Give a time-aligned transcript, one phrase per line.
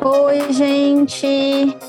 [0.00, 1.26] Oi, gente.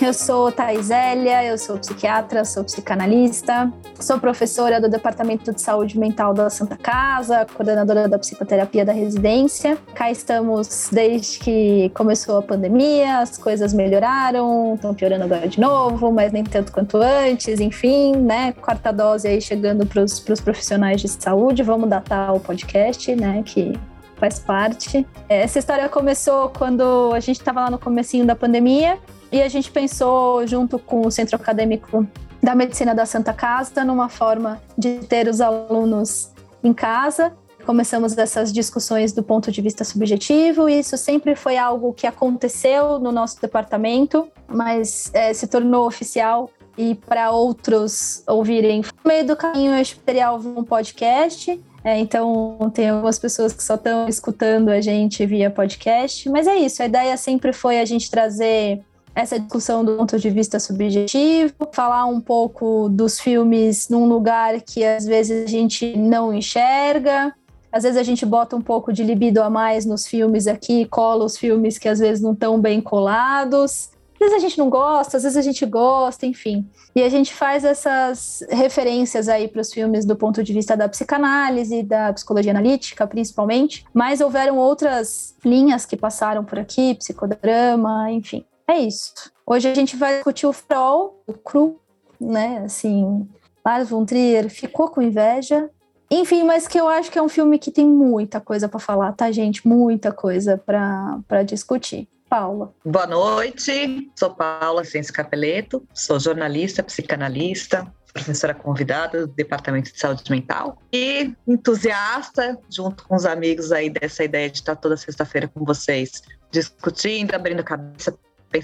[0.01, 5.97] Eu sou Thais Elia, eu sou psiquiatra, sou psicanalista, sou professora do Departamento de Saúde
[5.99, 9.77] Mental da Santa Casa, coordenadora da psicoterapia da residência.
[9.93, 16.11] Cá estamos desde que começou a pandemia, as coisas melhoraram, estão piorando agora de novo,
[16.11, 18.53] mas nem tanto quanto antes, enfim, né?
[18.53, 21.61] Quarta dose aí chegando para os profissionais de saúde.
[21.61, 23.43] Vamos datar o podcast, né?
[23.45, 23.73] Que
[24.19, 25.07] faz parte.
[25.27, 28.99] Essa história começou quando a gente estava lá no comecinho da pandemia
[29.31, 32.05] e a gente pensou junto com o Centro Acadêmico
[32.41, 36.31] da Medicina da Santa Casa numa forma de ter os alunos
[36.63, 37.33] em casa.
[37.65, 42.97] Começamos essas discussões do ponto de vista subjetivo, e isso sempre foi algo que aconteceu
[42.97, 48.81] no nosso departamento, mas é, se tornou oficial e para outros ouvirem.
[48.81, 53.75] No meio do caminho, esse material um podcast, é, então, tem algumas pessoas que só
[53.75, 56.83] estão escutando a gente via podcast, mas é isso.
[56.83, 58.81] A ideia sempre foi a gente trazer
[59.15, 64.83] essa discussão do ponto de vista subjetivo, falar um pouco dos filmes num lugar que
[64.83, 67.33] às vezes a gente não enxerga.
[67.71, 71.23] Às vezes a gente bota um pouco de libido a mais nos filmes aqui, cola
[71.23, 73.91] os filmes que às vezes não estão bem colados.
[74.19, 76.69] Às vezes a gente não gosta, às vezes a gente gosta, enfim.
[76.93, 80.89] E a gente faz essas referências aí para os filmes do ponto de vista da
[80.89, 83.85] psicanálise, da psicologia analítica, principalmente.
[83.93, 88.45] Mas houveram outras linhas que passaram por aqui, psicodrama, enfim.
[88.67, 89.13] É isso.
[89.47, 91.79] Hoje a gente vai discutir o Frol, o Cru,
[92.19, 92.61] né?
[92.65, 93.25] Assim,
[93.65, 95.69] Lars von Trier ficou com inveja,
[96.11, 99.13] enfim, mas que eu acho que é um filme que tem muita coisa para falar,
[99.13, 99.67] tá, gente?
[99.67, 102.07] Muita coisa para discutir.
[102.29, 102.71] Paula.
[102.85, 110.29] Boa noite, sou Paula Ciência Capeleto, sou jornalista, psicanalista, professora convidada do Departamento de Saúde
[110.29, 115.65] Mental e entusiasta, junto com os amigos aí dessa ideia de estar toda sexta-feira com
[115.65, 118.15] vocês, discutindo, abrindo cabeça,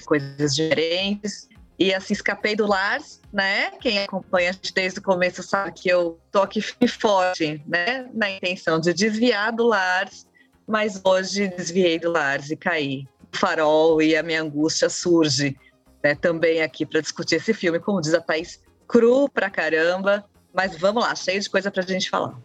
[0.06, 1.50] coisas diferentes.
[1.78, 3.72] E assim, escapei do Lars, né?
[3.82, 8.08] Quem acompanha a gente desde o começo sabe que eu tô aqui forte, né?
[8.14, 10.26] Na intenção de desviar do Lars,
[10.66, 15.56] mas hoje desviei do Lars e caí farol e a minha angústia surge
[16.04, 20.24] né, também aqui para discutir esse filme, como diz a Thaís, cru pra caramba,
[20.54, 22.36] mas vamos lá, cheio de coisa para a gente falar.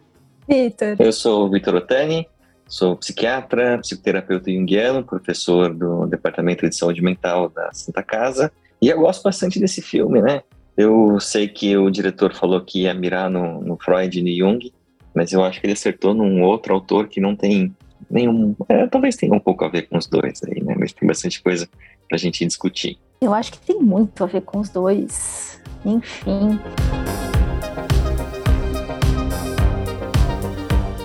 [0.47, 0.95] Vitor.
[0.99, 2.27] Eu sou o Vitor Otani,
[2.67, 8.51] sou psiquiatra, psicoterapeuta junguiano, professor do Departamento de Saúde Mental da Santa Casa,
[8.81, 10.41] e eu gosto bastante desse filme, né?
[10.75, 14.73] Eu sei que o diretor falou que ia mirar no, no Freud e no Jung,
[15.13, 17.75] mas eu acho que ele acertou num outro autor que não tem
[18.09, 18.55] nenhum.
[18.67, 20.75] É, talvez tenha um pouco a ver com os dois aí, né?
[20.77, 21.67] Mas tem bastante coisa
[22.07, 22.97] pra gente discutir.
[23.21, 25.61] Eu acho que tem muito a ver com os dois.
[25.85, 26.59] Enfim.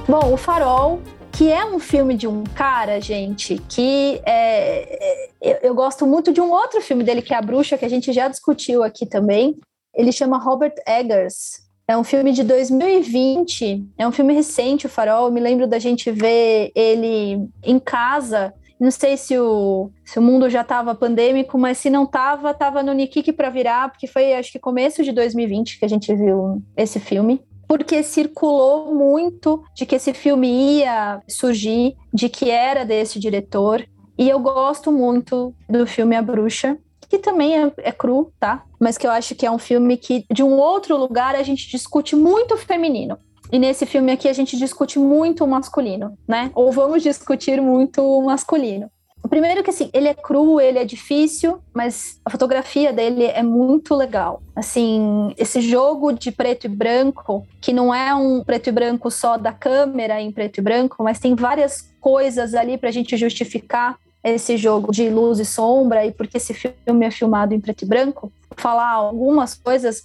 [0.09, 1.03] Bom, O Farol,
[1.33, 6.41] que é um filme de um cara, gente, que é, é, eu gosto muito de
[6.41, 9.57] um outro filme dele, que é A Bruxa, que a gente já discutiu aqui também.
[9.95, 11.66] Ele chama Robert Eggers.
[11.89, 15.27] É um filme de 2020, é um filme recente, o Farol.
[15.27, 18.53] Eu me lembro da gente ver ele em casa.
[18.79, 22.83] Não sei se o, se o mundo já estava pandêmico, mas se não estava, estava
[22.83, 26.61] no Nikiki para virar, porque foi acho que começo de 2020 que a gente viu
[26.77, 33.19] esse filme porque circulou muito de que esse filme ia surgir, de que era desse
[33.19, 33.85] diretor.
[34.17, 36.79] E eu gosto muito do filme A Bruxa
[37.09, 38.65] que também é, é, cru, tá?
[38.79, 41.71] Mas que eu acho que é um filme que, de um outro lugar, a gente
[41.71, 43.19] discute muito o feminino.
[43.53, 46.51] E nesse filme aqui a gente discute muito o masculino, né?
[46.55, 48.91] Ou vamos discutir muito o masculino.
[49.29, 53.95] Primeiro que assim, ele é cru, ele é difícil, mas a fotografia dele é muito
[53.95, 54.43] legal.
[54.55, 59.37] Assim, esse jogo de preto e branco, que não é um preto e branco só
[59.37, 63.99] da câmera em preto e branco, mas tem várias coisas ali para a gente justificar
[64.31, 67.87] esse jogo de luz e sombra e porque esse filme é filmado em preto e
[67.87, 70.03] branco, falar algumas coisas,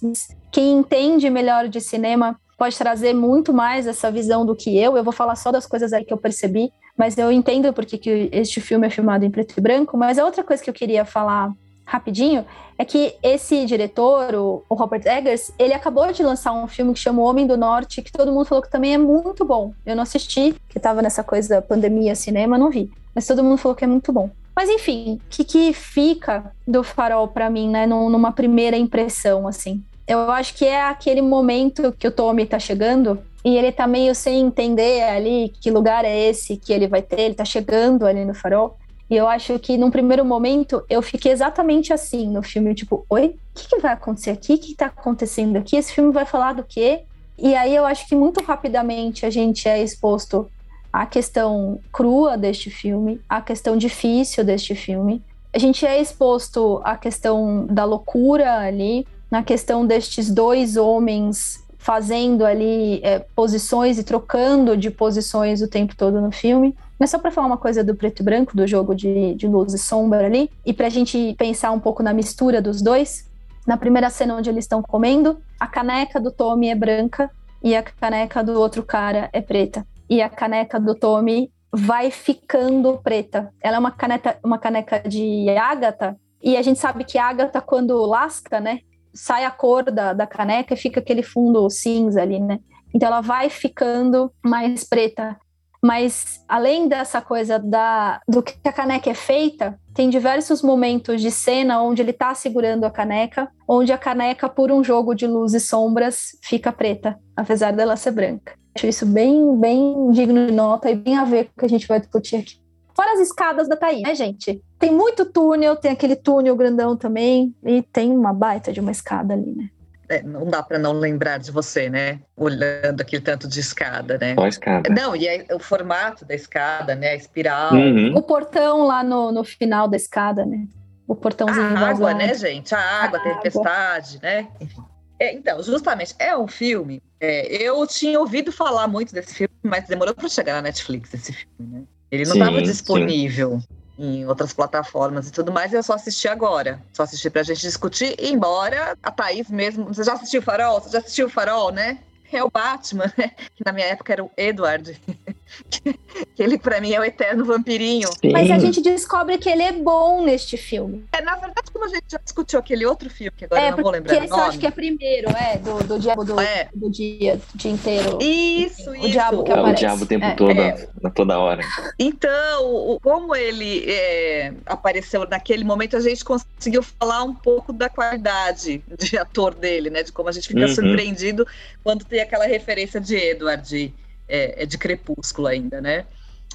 [0.50, 4.96] quem entende melhor de cinema pode trazer muito mais essa visão do que eu.
[4.96, 8.28] Eu vou falar só das coisas aí que eu percebi, mas eu entendo porque que
[8.30, 9.96] este filme é filmado em preto e branco.
[9.96, 11.52] Mas a outra coisa que eu queria falar
[11.84, 12.46] rapidinho
[12.78, 17.20] é que esse diretor, o, Robert Eggers, ele acabou de lançar um filme que chama
[17.20, 19.72] O Homem do Norte, que todo mundo falou que também é muito bom.
[19.84, 23.76] Eu não assisti, que estava nessa coisa pandemia, cinema, não vi mas todo mundo falou
[23.76, 24.30] que é muito bom.
[24.54, 29.82] Mas enfim, o que, que fica do farol para mim, né, numa primeira impressão, assim?
[30.06, 34.14] Eu acho que é aquele momento que o Tommy tá chegando e ele tá meio
[34.14, 38.24] sem entender ali que lugar é esse que ele vai ter, ele tá chegando ali
[38.24, 38.76] no farol.
[39.08, 43.26] E eu acho que num primeiro momento eu fiquei exatamente assim no filme, tipo, oi,
[43.26, 44.54] o que, que vai acontecer aqui?
[44.54, 45.76] O que, que tá acontecendo aqui?
[45.76, 47.02] Esse filme vai falar do quê?
[47.38, 50.50] E aí eu acho que muito rapidamente a gente é exposto
[50.92, 55.22] a questão crua deste filme, a questão difícil deste filme.
[55.54, 62.44] a gente é exposto à questão da loucura ali, na questão destes dois homens fazendo
[62.44, 66.76] ali é, posições e trocando de posições o tempo todo no filme.
[66.96, 69.74] Mas só para falar uma coisa do preto e branco, do jogo de, de luz
[69.74, 73.28] e sombra ali, e para a gente pensar um pouco na mistura dos dois,
[73.66, 77.28] na primeira cena onde eles estão comendo, a caneca do Tommy é branca
[77.60, 79.84] e a caneca do outro cara é preta.
[80.08, 83.52] E a caneca do Tommy vai ficando preta.
[83.62, 88.04] Ela é uma caneca, uma caneca de ágata, e a gente sabe que ágata, quando
[88.04, 88.80] lasca, né,
[89.14, 92.58] sai a cor da, da caneca e fica aquele fundo cinza ali, né?
[92.94, 95.38] Então ela vai ficando mais preta.
[95.84, 101.30] Mas além dessa coisa da, do que a caneca é feita, tem diversos momentos de
[101.30, 105.54] cena onde ele está segurando a caneca, onde a caneca, por um jogo de luz
[105.54, 108.61] e sombras, fica preta, apesar dela ser branca.
[108.74, 111.68] Acho isso bem, bem digno de nota e bem a ver com o que a
[111.68, 112.60] gente vai discutir aqui.
[112.94, 114.60] Fora as escadas da Thaís, né, gente?
[114.78, 119.32] Tem muito túnel, tem aquele túnel grandão também, e tem uma baita de uma escada
[119.34, 119.70] ali, né?
[120.08, 122.20] É, não dá para não lembrar de você, né?
[122.36, 124.34] Olhando aquele tanto de escada, né?
[124.34, 124.90] Só escada.
[124.90, 127.10] Não, e é, o formato da escada, né?
[127.10, 127.72] A espiral.
[127.72, 128.14] Uhum.
[128.14, 130.66] O portão lá no, no final da escada, né?
[131.08, 132.18] O portãozinho A água, vazado.
[132.18, 132.74] né, gente?
[132.74, 133.42] A água, a A água.
[133.42, 134.48] tempestade, né?
[134.60, 134.82] Enfim.
[135.18, 137.00] É, então, justamente, é um filme.
[137.20, 141.32] é, eu tinha ouvido falar muito desse filme, mas demorou para chegar na Netflix esse
[141.32, 141.84] filme, né?
[142.10, 142.62] Ele não Sim, estava sim.
[142.64, 143.60] disponível
[143.98, 146.82] em outras plataformas e tudo mais, e eu só assisti agora.
[146.92, 149.84] Só assisti pra gente discutir, embora a Thaís mesmo.
[149.86, 150.80] Você já assistiu o Farol?
[150.80, 151.98] Você já assistiu o Farol, né?
[152.32, 153.28] É o Batman, né?
[153.54, 155.00] Que na minha época era o Edward.
[155.70, 155.96] que
[156.38, 158.08] ele, pra mim, é o eterno vampirinho.
[158.32, 158.66] Mas a Sim.
[158.66, 161.04] gente descobre que ele é bom neste filme.
[161.12, 163.70] É, na verdade, como a gente já discutiu aquele outro filme, que agora é, eu
[163.76, 164.48] não vou porque lembrar o esse eu nome.
[164.48, 166.68] acho que é primeiro, é, do, do diabo do, É.
[166.74, 168.18] do dia, do dia inteiro.
[168.20, 169.08] Isso, O isso.
[169.10, 169.80] diabo que É o aparece.
[169.80, 170.34] diabo o tempo É.
[170.34, 170.88] todo, É.
[171.02, 171.62] na toda hora.
[171.98, 177.88] Então, o- como ele é, apareceu naquele momento, a gente conseguiu falar um pouco da
[177.88, 180.02] qualidade de ator dele, né?
[180.02, 180.68] De como a gente fica Uhum.
[180.74, 181.46] surpreendido
[181.82, 183.94] quando tem aquela referência de Edward,
[184.32, 186.06] é, é de Crepúsculo ainda, né?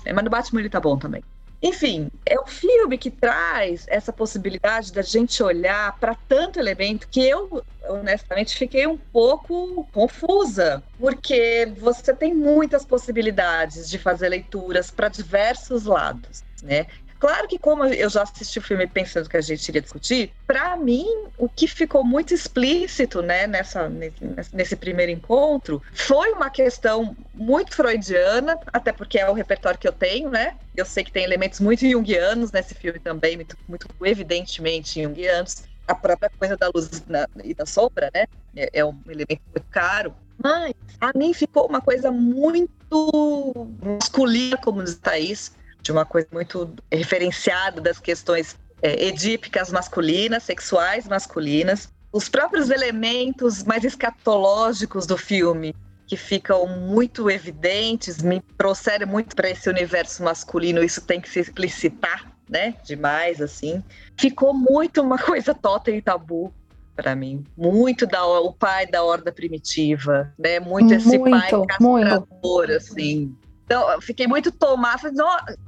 [0.04, 1.24] É, mas no Batman ele tá bom também.
[1.62, 7.28] Enfim, é um filme que traz essa possibilidade da gente olhar para tanto elemento que
[7.28, 15.10] eu, honestamente, fiquei um pouco confusa, porque você tem muitas possibilidades de fazer leituras para
[15.10, 16.86] diversos lados, né?
[17.19, 20.78] Claro que como eu já assisti o filme pensando que a gente iria discutir, para
[20.78, 21.06] mim
[21.38, 23.90] o que ficou muito explícito, né, nessa
[24.54, 29.92] nesse, primeiro encontro, foi uma questão muito freudiana, até porque é o repertório que eu
[29.92, 30.56] tenho, né?
[30.75, 35.64] Eu sei que tem elementos muito junguianos nesse filme também, muito, muito evidentemente junguianos.
[35.88, 38.25] A própria coisa da luz na- e da sombra, né?
[38.56, 40.14] É, é um elemento muito caro.
[40.42, 42.78] Mas a mim ficou uma coisa muito
[43.81, 45.52] masculina, como diz Thaís,
[45.88, 51.88] de uma coisa muito referenciada das questões é, edípicas masculinas, sexuais masculinas.
[52.12, 55.74] Os próprios elementos mais escatológicos do filme,
[56.06, 61.39] que ficam muito evidentes, me trouxeram muito para esse universo masculino, isso tem que se
[61.39, 62.75] explicitar, né?
[62.83, 63.81] Demais, assim.
[64.18, 66.54] Ficou muito uma coisa totem e tabu
[66.98, 67.45] para mim.
[67.56, 70.60] Muito da o pai da horda primitiva, né?
[70.60, 73.33] Muito esse pai Muito, castrador, assim.
[73.68, 75.18] Então, eu fiquei muito tomada, falei,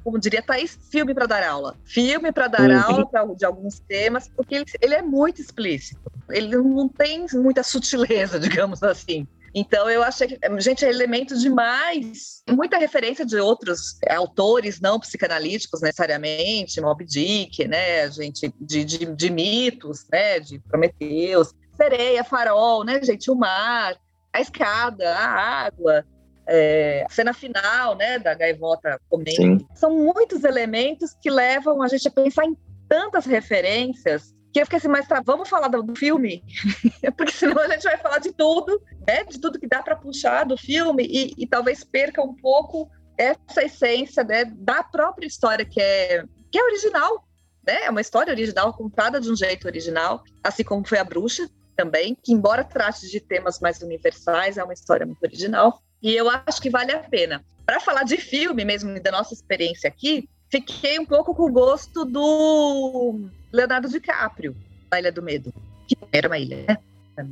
[0.06, 1.76] como diria Thaís, filme para dar aula.
[1.84, 2.82] Filme para dar Uhum.
[2.82, 6.00] aula pra, de alguns temas, porque ele, ele é muito explícito.
[6.30, 9.28] Ele não tem muita sutileza, digamos assim.
[9.54, 12.42] Então eu achei que, gente, é elemento demais.
[12.50, 19.30] Muita referência de outros autores não psicanalíticos necessariamente, Moby Dick, né, gente, de, de, de
[19.30, 23.98] mitos, né, de Prometeus, sereia, farol, né, gente, o mar,
[24.32, 26.06] a escada, a água,
[26.50, 29.60] é, a cena final, né, da gaivota comendo.
[29.60, 29.68] Sim.
[29.76, 34.78] São muitos elementos que levam a gente a pensar em tantas referências que eu fiquei
[34.78, 36.44] assim, mas tá, vamos falar do, do filme?
[37.16, 39.24] Porque senão a gente vai falar de tudo, né?
[39.24, 43.64] De tudo que dá para puxar do filme e, e talvez perca um pouco essa
[43.64, 47.28] essência né, da própria história que é, que é original,
[47.66, 47.84] né?
[47.84, 52.18] É uma história original, contada de um jeito original, assim como foi a Bruxa também,
[52.24, 55.80] que embora trate de temas mais universais, é uma história muito original.
[56.02, 57.44] E eu acho que vale a pena.
[57.66, 62.06] Para falar de filme mesmo, da nossa experiência aqui, fiquei um pouco com o gosto
[62.06, 63.20] do
[63.52, 64.56] Leonardo DiCaprio,
[64.92, 65.54] na Ilha do Medo,
[65.88, 66.78] que era uma ilha, né?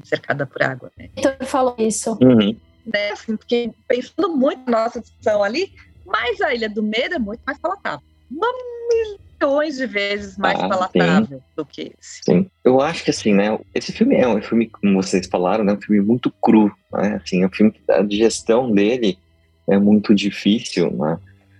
[0.03, 1.09] cercada por água, né?
[1.15, 2.17] Então ele falou isso.
[2.21, 2.55] Uhum.
[2.85, 3.11] né?
[3.11, 5.73] Assim, fiquei pensando muito na nossa discussão ali,
[6.05, 8.05] mas a Ilha do Medo é muito mais palatável.
[8.29, 8.47] Uma
[9.39, 12.21] milhões de vezes mais Ah, palatável do que esse.
[12.23, 12.49] Sim.
[12.63, 13.57] Eu acho que assim, né?
[13.73, 15.73] Esse filme é um filme, como vocês falaram, né?
[15.73, 17.19] Um filme muito cru, né?
[17.23, 19.17] Assim, é um filme que a digestão dele
[19.69, 21.17] é muito difícil, né?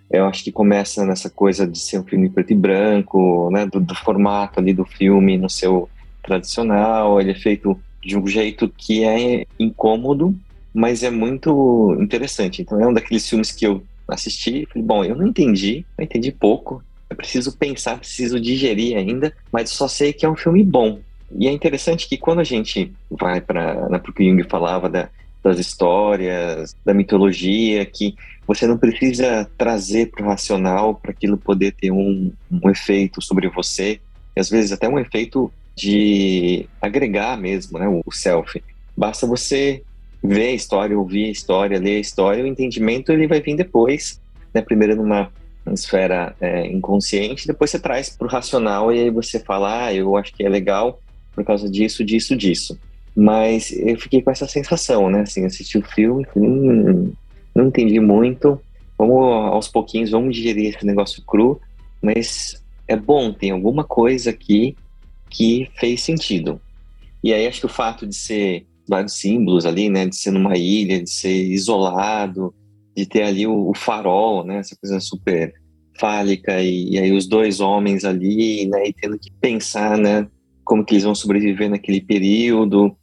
[0.10, 3.80] Eu acho que começa nessa coisa de ser um filme preto e branco, né, do,
[3.82, 5.90] do formato ali do filme no seu
[6.24, 7.20] tradicional.
[7.20, 10.34] Ele é feito de um jeito que é incômodo,
[10.74, 12.62] mas é muito interessante.
[12.62, 16.04] Então é um daqueles filmes que eu assisti e falei, bom, eu não entendi, eu
[16.06, 20.64] entendi pouco, eu preciso pensar, preciso digerir ainda, mas só sei que é um filme
[20.64, 21.00] bom.
[21.38, 25.10] E é interessante que quando a gente vai para, né, o Jung falava da,
[25.44, 31.74] das histórias, da mitologia, que você não precisa trazer para o racional para aquilo poder
[31.74, 34.00] ter um, um efeito sobre você,
[34.36, 38.62] e às vezes até um efeito de agregar mesmo, né, o self.
[38.96, 39.84] Basta você
[40.24, 44.20] ver a história, ouvir a história, ler a história, o entendimento ele vai vir depois,
[44.54, 45.32] né, primeiro numa
[45.74, 50.16] esfera é, inconsciente, depois você traz para o racional e aí você fala, ah, eu
[50.16, 51.00] acho que é legal
[51.34, 52.78] por causa disso, disso, disso.
[53.16, 55.22] Mas eu fiquei com essa sensação, né?
[55.22, 57.12] Assim, assisti o filme, hum,
[57.54, 58.60] não entendi muito.
[58.98, 61.60] Vamos aos pouquinhos, vamos digerir esse negócio cru,
[62.02, 64.76] mas é bom, tem alguma coisa aqui
[65.30, 66.60] que fez sentido.
[67.24, 70.06] E aí acho que o fato de ser vários símbolos ali, né?
[70.06, 72.54] De ser numa ilha, de ser isolado,
[72.98, 74.58] de ter ali o, o farol, né?
[74.58, 75.54] Essa coisa super
[76.00, 78.88] fálica e, e, aí os dois homens ali, né?
[78.88, 80.28] E tendo que pensar, né?
[80.66, 82.98] Como que eles vão sobreviver naquele período.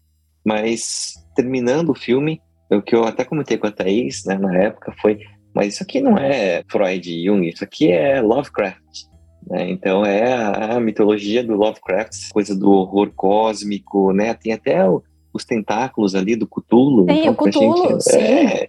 [0.45, 4.93] Mas terminando o filme, o que eu até comentei com a Thaís né, na época
[5.01, 5.21] foi:
[5.55, 9.05] mas isso aqui não é Freud e Jung, isso aqui é Lovecraft.
[9.47, 9.71] Né?
[9.71, 14.35] Então é a, a, mitologia do Lovecraft, coisa do horror cósmico, né?
[14.35, 17.07] Tem até o, os tentáculos ali do Cthulhu.
[17.07, 18.19] Tem então, o Cthulhu, gente, sim.
[18.19, 18.69] É,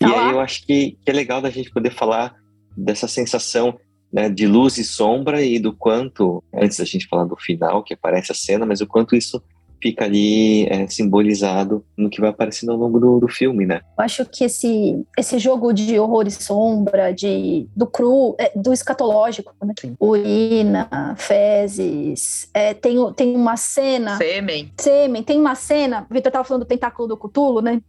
[0.00, 2.34] e tá aí eu acho que, que é legal da gente poder falar
[2.76, 3.78] dessa sensação
[4.12, 7.94] né, de luz e sombra e do quanto, antes da gente falar do final, que
[7.94, 9.42] aparece a cena, mas o quanto isso
[9.80, 13.80] fica ali é, simbolizado no que vai aparecendo ao longo do, do filme, né?
[13.96, 18.72] Eu acho que esse, esse jogo de horror e sombra, de, do cru, é, do
[18.72, 19.72] escatológico, né?
[19.80, 19.94] Sim.
[20.00, 24.16] Urina, fezes, é, tem, tem uma cena...
[24.16, 24.72] Sêmen.
[24.76, 25.22] Sêmen.
[25.22, 27.80] Tem uma cena, o Vitor estava falando do tentáculo do Cutulo, né?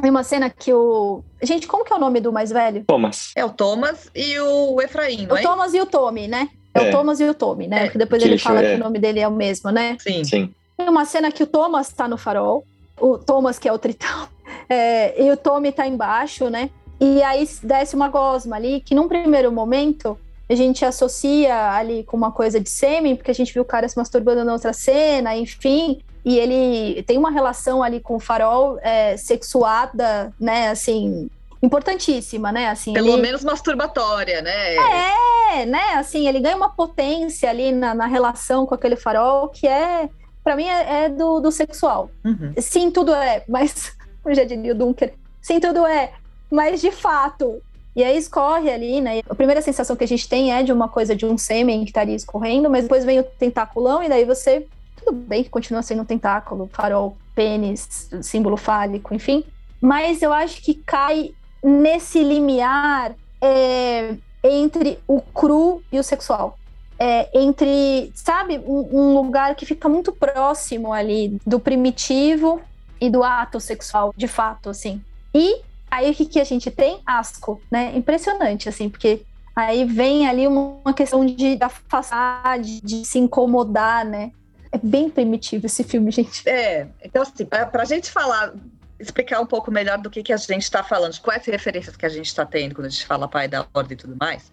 [0.00, 1.22] Tem uma cena que o.
[1.42, 2.84] Gente, como que é o nome do mais velho?
[2.86, 3.32] Thomas.
[3.34, 5.40] É o Thomas e o Efraim, não o é?
[5.40, 6.50] O Thomas e o Tommy, né?
[6.74, 7.78] É, é, o Thomas e o Tommy, né?
[7.78, 7.84] É.
[7.84, 8.74] Porque depois que ele fala é.
[8.74, 9.96] que o nome dele é o mesmo, né?
[10.00, 10.22] Sim.
[10.24, 10.54] Sim.
[10.76, 12.64] Tem uma cena que o Thomas tá no farol,
[13.00, 14.28] o Thomas, que é o tritão,
[14.68, 16.70] é, e o Tommy tá embaixo, né?
[17.00, 22.16] E aí desce uma gosma ali, que num primeiro momento a gente associa ali com
[22.16, 25.36] uma coisa de sêmen, porque a gente viu o cara se masturbando na outra cena,
[25.36, 31.30] enfim, e ele tem uma relação ali com o farol é, sexuada, né, assim,
[31.62, 32.92] importantíssima, né, assim.
[32.92, 33.22] Pelo ele...
[33.22, 34.74] menos masturbatória, né?
[34.74, 39.68] É, né, assim, ele ganha uma potência ali na, na relação com aquele farol que
[39.68, 40.10] é
[40.42, 42.10] para mim é, é, do, do sexual.
[42.24, 42.52] Uhum.
[42.58, 46.12] Sim, tudo é, mas, como já diria o Dunker, sim, tudo é,
[46.50, 47.62] mas de fato.
[47.94, 49.20] E aí escorre ali, né?
[49.28, 51.90] A primeira sensação que a gente tem é de uma coisa de um sêmen que
[51.90, 54.66] estaria escorrendo, mas depois vem o tentaculão e daí você.
[55.06, 59.44] Tudo bem que continua sendo um tentáculo, farol, pênis, símbolo fálico, enfim.
[59.80, 61.32] Mas eu acho que cai
[61.62, 66.58] nesse limiar é, entre o cru e o sexual
[66.98, 72.60] é, entre, sabe, um, um, lugar que fica muito próximo ali do primitivo
[73.00, 75.02] e do ato sexual, de fato, assim.
[75.34, 75.60] E
[75.90, 77.00] aí o que, que a gente tem?
[77.04, 77.92] Asco, né?
[77.94, 79.22] Impressionante, assim, porque
[79.54, 84.32] aí vem ali uma questão de afastar, de, de se incomodar, né?
[84.72, 86.48] É bem primitivo esse filme, gente.
[86.48, 88.54] É, então assim, para a gente falar,
[88.98, 92.08] explicar um pouco melhor do que, que a gente está falando, quais referências que a
[92.08, 94.50] gente está tendo quando a gente fala pai da ordem e tudo mais,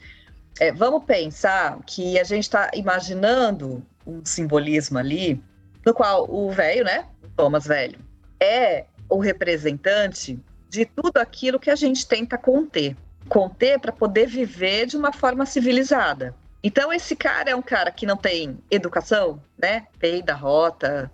[0.59, 5.41] é, vamos pensar que a gente está imaginando um simbolismo ali,
[5.85, 7.05] no qual o velho, né,
[7.35, 7.99] Thomas velho,
[8.39, 10.39] é o representante
[10.69, 12.95] de tudo aquilo que a gente tenta conter.
[13.29, 16.35] Conter para poder viver de uma forma civilizada.
[16.63, 19.87] Então, esse cara é um cara que não tem educação, né?
[19.99, 21.11] Peida, rota,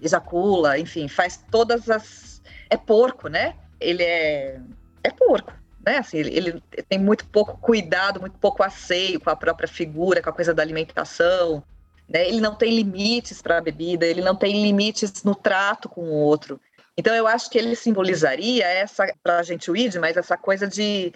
[0.00, 2.40] ejacula, enfim, faz todas as.
[2.70, 3.56] É porco, né?
[3.80, 4.60] Ele é.
[5.02, 5.52] É porco
[5.84, 5.98] né?
[5.98, 10.30] Assim, ele, ele, tem muito pouco cuidado, muito pouco asseio com a própria figura, com
[10.30, 11.62] a coisa da alimentação.
[12.08, 12.28] Né?
[12.28, 16.12] Ele não tem limites para a bebida, ele não tem limites no trato com o
[16.12, 16.60] outro.
[16.96, 20.66] Então, eu acho que ele simbolizaria essa, para a gente o id, mas essa coisa
[20.66, 21.12] de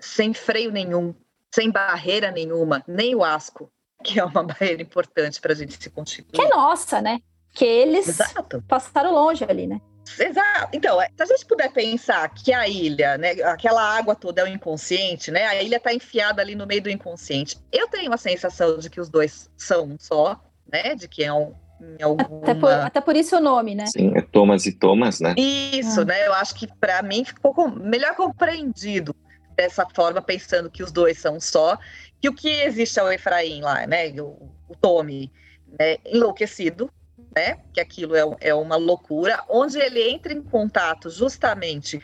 [0.00, 1.14] sem freio nenhum,
[1.56, 3.70] sem barreira nenhuma, nem o asco,
[4.04, 6.38] que é uma barreira importante para a gente se constituir.
[6.38, 7.18] Que é nossa, né?
[7.54, 8.62] Que eles Exato.
[8.68, 9.80] passaram longe ali, né?
[10.20, 10.68] Exato.
[10.74, 14.44] Então, é, se a gente puder pensar que a ilha, né, aquela água toda é
[14.44, 15.46] o inconsciente, né?
[15.46, 17.56] A ilha está enfiada ali no meio do inconsciente.
[17.72, 20.38] Eu tenho a sensação de que os dois são um só,
[20.70, 20.94] né?
[20.94, 21.54] De que é um,
[22.02, 22.42] Alguma...
[22.42, 23.86] Até, por, até por, isso o nome, né?
[23.86, 25.34] Sim, é Thomas e Thomas, né?
[25.36, 26.04] Isso, ah.
[26.04, 26.26] né?
[26.26, 29.14] Eu acho que para mim ficou melhor compreendido.
[29.56, 31.78] Dessa forma, pensando que os dois são só,
[32.20, 35.32] que o que existe é o Efraim lá, né, o, o Tommy,
[35.78, 36.90] né, enlouquecido,
[37.34, 42.00] né, que aquilo é, é uma loucura, onde ele entra em contato justamente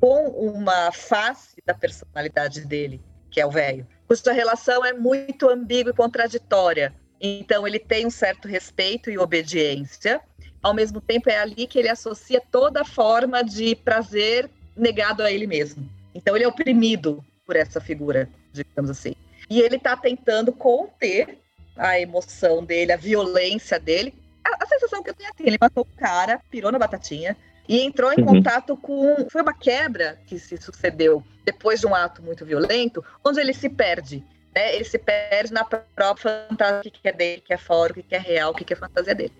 [0.00, 5.92] com uma face da personalidade dele, que é o velho, cuja relação é muito ambígua
[5.92, 6.94] e contraditória.
[7.20, 10.20] Então, ele tem um certo respeito e obediência,
[10.62, 15.46] ao mesmo tempo, é ali que ele associa toda forma de prazer negado a ele
[15.46, 15.88] mesmo.
[16.14, 19.14] Então, ele é oprimido por essa figura, digamos assim.
[19.50, 21.38] E ele está tentando conter
[21.76, 24.14] a emoção dele, a violência dele.
[24.44, 27.36] A, a sensação que eu tenho é assim, ele matou o cara, pirou na batatinha,
[27.68, 28.26] e entrou em uhum.
[28.26, 29.26] contato com.
[29.30, 33.68] Foi uma quebra que se sucedeu depois de um ato muito violento, onde ele se
[33.68, 34.24] perde.
[34.54, 34.74] Né?
[34.76, 36.14] Ele se perde na própria
[36.48, 38.72] fantasia, o que é dele, o que é fora, o que é real, o que
[38.72, 39.32] é fantasia dele.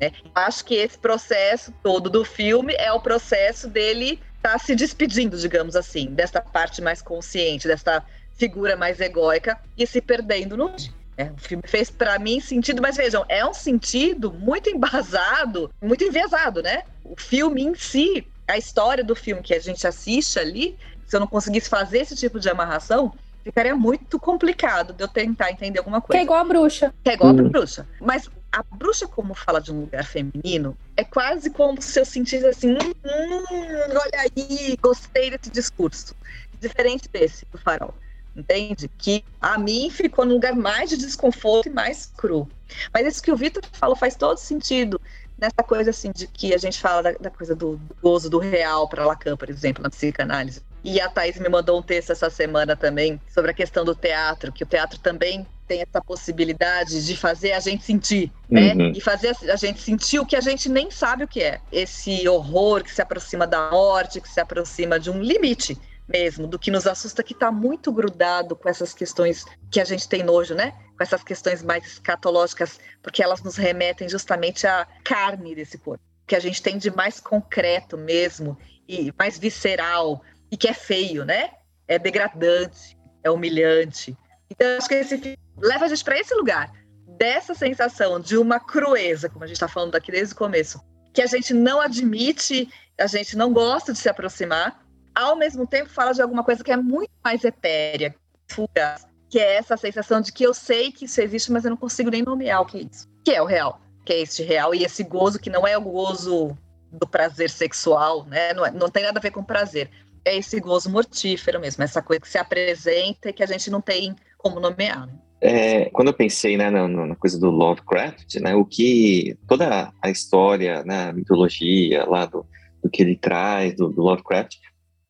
[0.00, 0.12] Né?
[0.34, 5.36] Acho que esse processo todo do filme é o processo dele estar tá se despedindo,
[5.36, 10.74] digamos assim, dessa parte mais consciente, dessa figura mais egóica e se perdendo no.
[11.16, 16.02] É, o filme fez para mim sentido, mas vejam, é um sentido muito embasado, muito
[16.02, 16.84] enviesado, né?
[17.04, 21.20] O filme em si, a história do filme que a gente assiste ali, se eu
[21.20, 23.12] não conseguisse fazer esse tipo de amarração,
[23.44, 26.12] ficaria muito complicado de eu tentar entender alguma coisa.
[26.12, 26.94] Que é igual a bruxa.
[27.04, 27.40] Que é igual hum.
[27.40, 27.86] a bruxa.
[28.00, 32.46] Mas a bruxa, como fala de um lugar feminino, é quase como se eu sentisse
[32.46, 33.44] assim: hum, hum,
[33.90, 36.14] olha aí, gostei desse discurso.
[36.60, 37.94] Diferente desse do farol
[38.34, 38.88] entende?
[38.98, 42.48] Que a mim ficou num lugar mais de desconforto e mais cru.
[42.92, 45.00] Mas isso que o Vitor falou faz todo sentido
[45.38, 48.38] nessa coisa assim de que a gente fala da, da coisa do, do gozo do
[48.38, 50.62] real para Lacan, por exemplo, na psicanálise.
[50.82, 54.52] E a Thais me mandou um texto essa semana também sobre a questão do teatro,
[54.52, 58.74] que o teatro também tem essa possibilidade de fazer a gente sentir, né?
[58.74, 58.92] Uhum.
[58.92, 61.60] E fazer a gente sentir o que a gente nem sabe o que é.
[61.70, 66.58] Esse horror que se aproxima da morte, que se aproxima de um limite mesmo, do
[66.58, 70.54] que nos assusta, que está muito grudado com essas questões que a gente tem nojo,
[70.54, 70.72] né?
[70.96, 76.34] Com essas questões mais escatológicas, porque elas nos remetem justamente à carne desse corpo, que
[76.34, 81.50] a gente tem de mais concreto mesmo e mais visceral e que é feio, né?
[81.86, 84.16] É degradante, é humilhante.
[84.50, 86.72] Então, acho que esse filme leva a gente para esse lugar,
[87.06, 90.80] dessa sensação de uma crueza, como a gente está falando aqui desde o começo,
[91.12, 94.84] que a gente não admite, a gente não gosta de se aproximar,
[95.14, 98.14] ao mesmo tempo fala de alguma coisa que é muito mais etérea,
[98.48, 101.76] fugaz, que é essa sensação de que eu sei que isso existe, mas eu não
[101.76, 103.08] consigo nem nomear o que é isso.
[103.24, 105.82] Que é o real, que é este real, e esse gozo que não é o
[105.82, 106.56] gozo
[106.90, 108.52] do prazer sexual, né?
[108.52, 109.90] Não, é, não tem nada a ver com prazer.
[110.24, 113.80] É esse gozo mortífero mesmo, essa coisa que se apresenta e que a gente não
[113.80, 115.06] tem como nomear.
[115.06, 115.14] Né?
[115.40, 120.10] É, quando eu pensei né, na, na, coisa do Lovecraft, né, o que toda a
[120.10, 122.44] história, né, a mitologia lá do,
[122.82, 124.56] do que ele traz do, do Lovecraft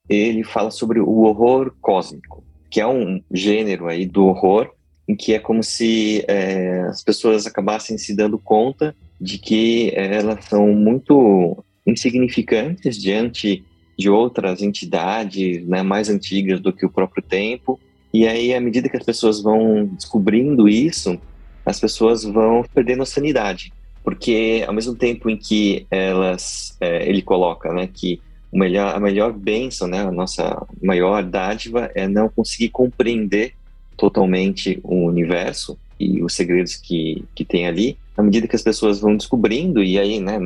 [0.09, 4.71] ele fala sobre o horror cósmico, que é um gênero aí do horror
[5.07, 10.45] em que é como se é, as pessoas acabassem se dando conta de que elas
[10.45, 13.65] são muito insignificantes diante
[14.01, 17.79] de outras entidades né, mais antigas do que o próprio tempo.
[18.13, 21.21] E aí, à medida que as pessoas vão descobrindo isso,
[21.67, 23.73] as pessoas vão perdendo a sanidade.
[24.03, 28.19] Porque, ao mesmo tempo em que elas, é, ele coloca né, que
[28.51, 33.53] o melhor, a melhor bênção, né, a nossa maior dádiva é não conseguir compreender
[33.99, 38.99] totalmente o universo e os segredos que, que tem ali, à medida que as pessoas
[38.99, 40.39] vão descobrindo, e aí, né,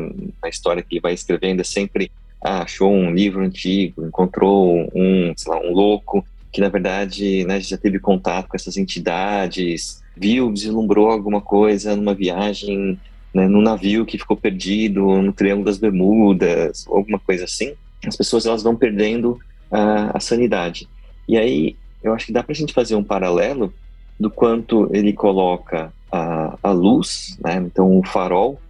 [0.42, 2.10] na história que ele vai escrevendo, é sempre
[2.44, 7.58] ah, achou um livro antigo, encontrou um, sei lá, um louco, que na verdade né,
[7.60, 12.98] já teve contato com essas entidades, viu, deslumbrou alguma coisa numa viagem,
[13.32, 17.74] né, num navio que ficou perdido no Triângulo das Bermudas, alguma coisa assim
[18.08, 19.38] as pessoas elas vão perdendo
[19.70, 20.88] a, a sanidade.
[21.28, 23.72] E aí eu acho que dá para a gente fazer um paralelo
[24.18, 27.56] do quanto ele coloca a, a luz, né?
[27.56, 28.60] então o farol,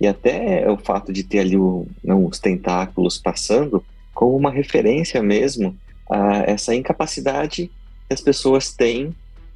[0.00, 3.84] e até o fato de ter ali o, não, os tentáculos passando,
[4.14, 5.76] como uma referência mesmo
[6.10, 7.70] a essa incapacidade
[8.06, 9.14] que as pessoas têm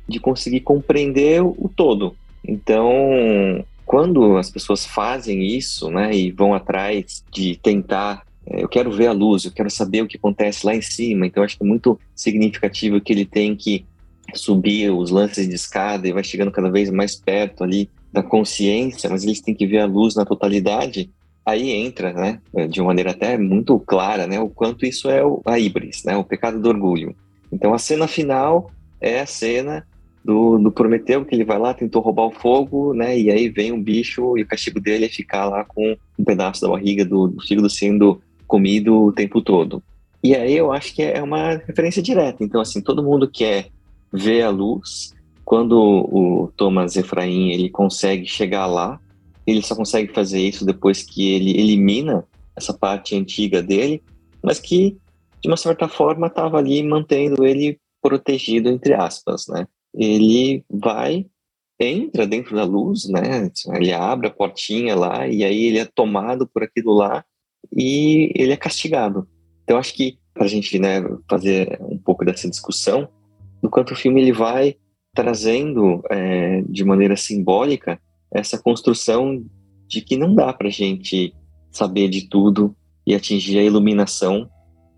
[0.09, 2.15] de conseguir compreender o todo.
[2.47, 8.91] Então, quando as pessoas fazem isso, né, e vão atrás de tentar é, eu quero
[8.91, 11.27] ver a luz, eu quero saber o que acontece lá em cima.
[11.27, 13.85] Então, acho que é muito significativo que ele tem que
[14.35, 19.09] subir os lances de escada e vai chegando cada vez mais perto ali da consciência,
[19.09, 21.11] mas eles têm que ver a luz na totalidade.
[21.45, 25.59] Aí entra, né, de uma maneira até muito clara, né, o quanto isso é a
[25.59, 27.17] híbris, né, o pecado do orgulho.
[27.51, 28.71] Então, a cena final
[29.01, 29.87] é a cena
[30.25, 33.19] do, do, Prometeu, que ele vai lá, tentou roubar o fogo, né?
[33.19, 36.63] E aí vem um bicho e o castigo dele é ficar lá com um pedaço
[36.63, 39.83] da barriga do, do fígado sendo comido o tempo todo.
[40.23, 42.45] E aí eu acho que é uma referência direta.
[42.45, 43.69] Então, assim, todo mundo quer
[44.13, 45.13] ver a luz.
[45.45, 49.01] Quando o Thomas Efraim ele consegue chegar lá,
[49.47, 52.25] ele só consegue fazer isso depois que ele elimina
[52.57, 54.03] essa parte antiga dele,
[54.43, 54.97] mas que
[55.41, 59.67] de uma certa forma estava ali mantendo ele protegido entre aspas, né?
[59.95, 61.27] Ele vai
[61.79, 63.51] entra dentro da luz, né?
[63.75, 67.25] Ele abre a portinha lá e aí ele é tomado por aquilo lá
[67.73, 69.27] e ele é castigado.
[69.65, 73.09] Então acho que para a gente né, fazer um pouco dessa discussão,
[73.63, 74.77] no quanto o filme ele vai
[75.15, 78.01] trazendo é, de maneira simbólica
[78.33, 79.45] essa construção
[79.87, 81.35] de que não dá para a gente
[81.71, 82.75] saber de tudo
[83.07, 84.49] e atingir a iluminação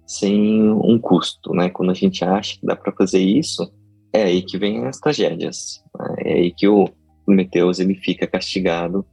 [0.06, 1.68] sem um custo, né?
[1.70, 3.72] Quando a gente acha que dá para fazer isso,
[4.12, 5.82] é aí que vem as tragédias.
[5.98, 6.14] Né?
[6.18, 6.88] É aí que o
[7.24, 9.04] Prometeus ele fica castigado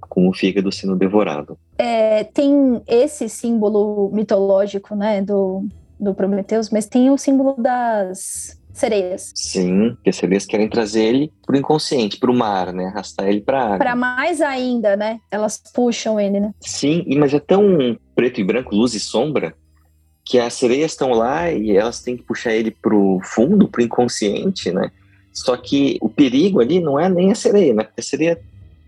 [0.00, 1.58] com o fígado sendo devorado.
[1.78, 5.66] É, tem esse símbolo mitológico, né, do,
[5.98, 9.32] do Prometeus, mas tem o símbolo das sereias.
[9.34, 13.64] Sim, que as sereias querem trazer ele pro inconsciente, pro mar, né, arrastar ele pra
[13.64, 13.78] água.
[13.78, 16.52] Para mais ainda, né, elas puxam ele, né.
[16.60, 19.54] Sim, mas é tão preto e branco, luz e sombra,
[20.24, 24.70] que as sereias estão lá e elas têm que puxar ele pro fundo, pro inconsciente,
[24.72, 24.90] né?
[25.32, 27.82] Só que o perigo ali não é nem a sereia, né?
[27.82, 28.40] Porque a sereia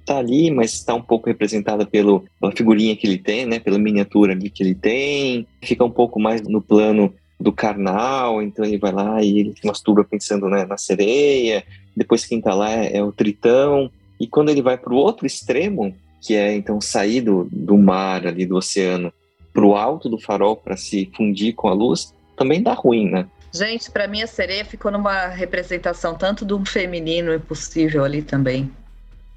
[0.06, 3.58] tá ali, mas está um pouco representada pelo, pela figurinha que ele tem, né?
[3.58, 5.46] Pela miniatura ali que ele tem.
[5.60, 10.04] Fica um pouco mais no plano do carnal, então ele vai lá e ele masturba
[10.04, 11.64] pensando né, na sereia.
[11.96, 13.90] Depois quem tá lá é, é o tritão.
[14.18, 18.26] E quando ele vai para o outro extremo, que é então sair do, do mar
[18.26, 19.12] ali, do oceano,
[19.52, 23.26] para o alto do farol para se fundir com a luz, também dá ruim, né?
[23.52, 28.70] Gente, para mim a sereia ficou numa representação tanto de um feminino impossível ali também.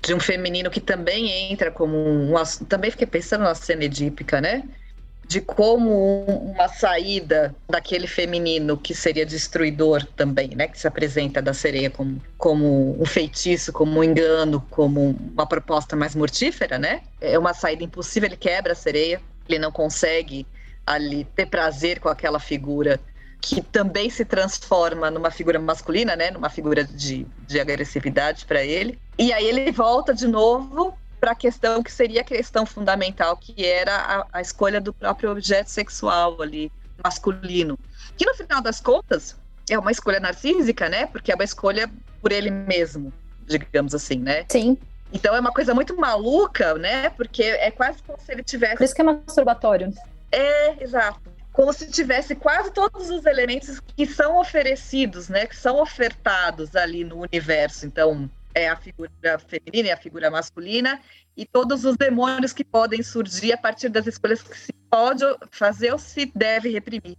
[0.02, 2.34] De um feminino que também entra como um.
[2.68, 4.64] Também fiquei pensando na cena edípica, né?
[5.30, 10.68] De como uma saída daquele feminino que seria destruidor também, né?
[10.68, 15.96] Que se apresenta da sereia como, como um feitiço, como um engano, como uma proposta
[15.96, 17.02] mais mortífera, né?
[17.22, 20.48] É uma saída impossível, ele quebra a sereia, ele não consegue
[20.84, 23.00] ali ter prazer com aquela figura
[23.40, 29.00] que também se transforma numa figura masculina, né, numa figura de, de agressividade para ele.
[29.18, 33.66] E aí ele volta de novo para a questão que seria a questão fundamental, que
[33.66, 36.72] era a, a, escolha do próprio objeto sexual ali,
[37.04, 37.78] masculino.
[38.18, 39.36] Que no final das contas
[39.70, 41.06] é uma escolha narcísica, né?
[41.06, 41.90] Porque é uma escolha
[42.22, 43.14] por ele mesmo,
[43.46, 44.46] digamos assim, né?
[44.50, 44.78] Sim.
[45.12, 47.10] Então é uma coisa muito maluca, né?
[47.10, 48.78] Porque é quase como se ele tivesse.
[48.78, 49.94] Por isso que é masturbatório.
[50.32, 51.20] É, exato.
[51.52, 55.46] Como se tivesse quase todos os elementos que são oferecidos, né?
[55.46, 57.86] Que são ofertados ali no universo.
[57.86, 61.00] Então, é a figura feminina e a figura masculina,
[61.36, 65.92] e todos os demônios que podem surgir a partir das escolhas que se pode fazer
[65.92, 67.18] ou se deve reprimir.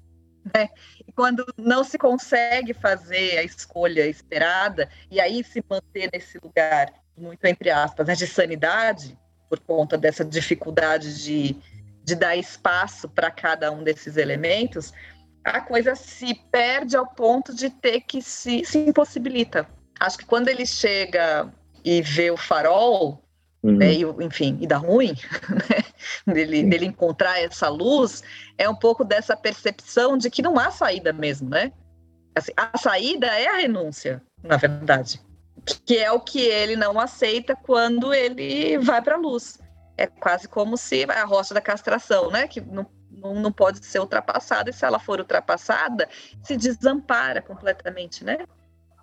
[0.54, 0.68] Né?
[1.06, 6.92] E quando não se consegue fazer a escolha esperada, e aí se manter nesse lugar
[7.16, 9.16] muito entre aspas, né, de sanidade,
[9.48, 11.56] por conta dessa dificuldade de,
[12.02, 14.92] de dar espaço para cada um desses elementos,
[15.44, 19.66] a coisa se perde ao ponto de ter que se, se impossibilita.
[20.00, 21.48] Acho que quando ele chega
[21.84, 23.22] e vê o farol,
[23.62, 23.76] uhum.
[23.76, 25.14] né, e, enfim, e dá ruim,
[26.26, 28.22] né, dele, dele encontrar essa luz,
[28.58, 31.70] é um pouco dessa percepção de que não há saída mesmo, né?
[32.34, 35.20] Assim, a saída é a renúncia, na verdade
[35.64, 39.58] que é o que ele não aceita quando ele vai para a luz.
[39.96, 42.48] É quase como se a rocha da castração, né?
[42.48, 46.08] Que não, não, não pode ser ultrapassada, e se ela for ultrapassada,
[46.42, 48.38] se desampara completamente, né?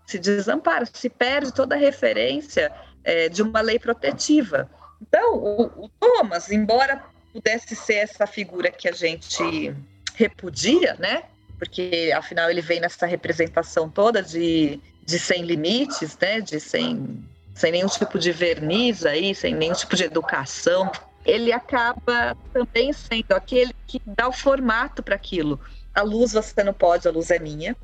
[0.07, 2.71] Se desampara, se perde toda a referência
[3.03, 4.67] é, de uma lei protetiva.
[4.99, 9.75] Então, o, o Thomas, embora pudesse ser essa figura que a gente
[10.15, 11.23] repudia, né?
[11.59, 17.23] Porque afinal ele vem nessa representação toda de de sem limites, né, de sem,
[17.55, 20.91] sem nenhum tipo de verniz aí, sem nenhum tipo de educação,
[21.25, 25.57] ele acaba também sendo aquele que dá o formato para aquilo.
[25.95, 27.75] A luz você não pode, a luz é minha,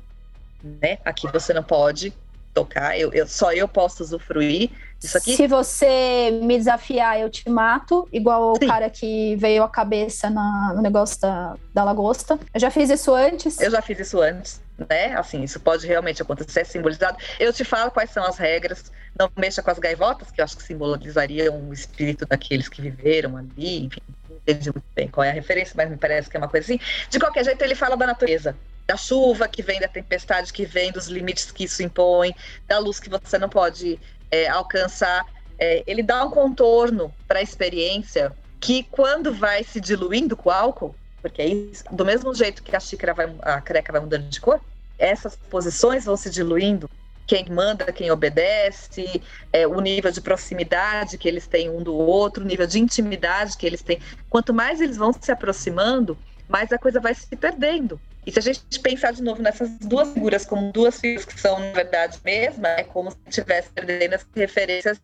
[0.80, 0.98] né?
[1.04, 2.12] Aqui você não pode
[2.52, 5.34] tocar, eu, eu só eu posso usufruir disso aqui.
[5.34, 8.64] Se você me desafiar, eu te mato, igual Sim.
[8.64, 12.38] o cara que veio a cabeça na, no negócio da, da lagosta.
[12.54, 13.60] Eu já fiz isso antes.
[13.60, 15.14] Eu já fiz isso antes né?
[15.14, 17.16] Assim, isso pode realmente acontecer, é simbolizado.
[17.38, 18.92] Eu te falo quais são as regras.
[19.18, 23.36] Não mexa com as gaivotas, que eu acho que simbolizariam o espírito daqueles que viveram
[23.36, 26.40] ali, enfim, não entendi muito bem qual é a referência, mas me parece que é
[26.40, 26.80] uma coisa assim.
[27.08, 30.92] De qualquer jeito, ele fala da natureza, da chuva que vem, da tempestade que vem,
[30.92, 32.34] dos limites que isso impõe,
[32.66, 33.98] da luz que você não pode
[34.30, 35.24] é, alcançar.
[35.58, 40.52] É, ele dá um contorno para a experiência que, quando vai se diluindo com o
[40.52, 44.40] álcool, Porque aí, do mesmo jeito que a xícara vai, a creca vai mudando de
[44.40, 44.60] cor,
[44.98, 46.88] essas posições vão se diluindo.
[47.26, 52.44] Quem manda, quem obedece, é, o nível de proximidade que eles têm um do outro,
[52.44, 53.98] o nível de intimidade que eles têm.
[54.28, 57.98] Quanto mais eles vão se aproximando, mais a coisa vai se perdendo.
[58.26, 61.58] E se a gente pensar de novo nessas duas figuras como duas figuras que são,
[61.58, 64.98] na verdade, mesma, é como se estivesse perdendo as referências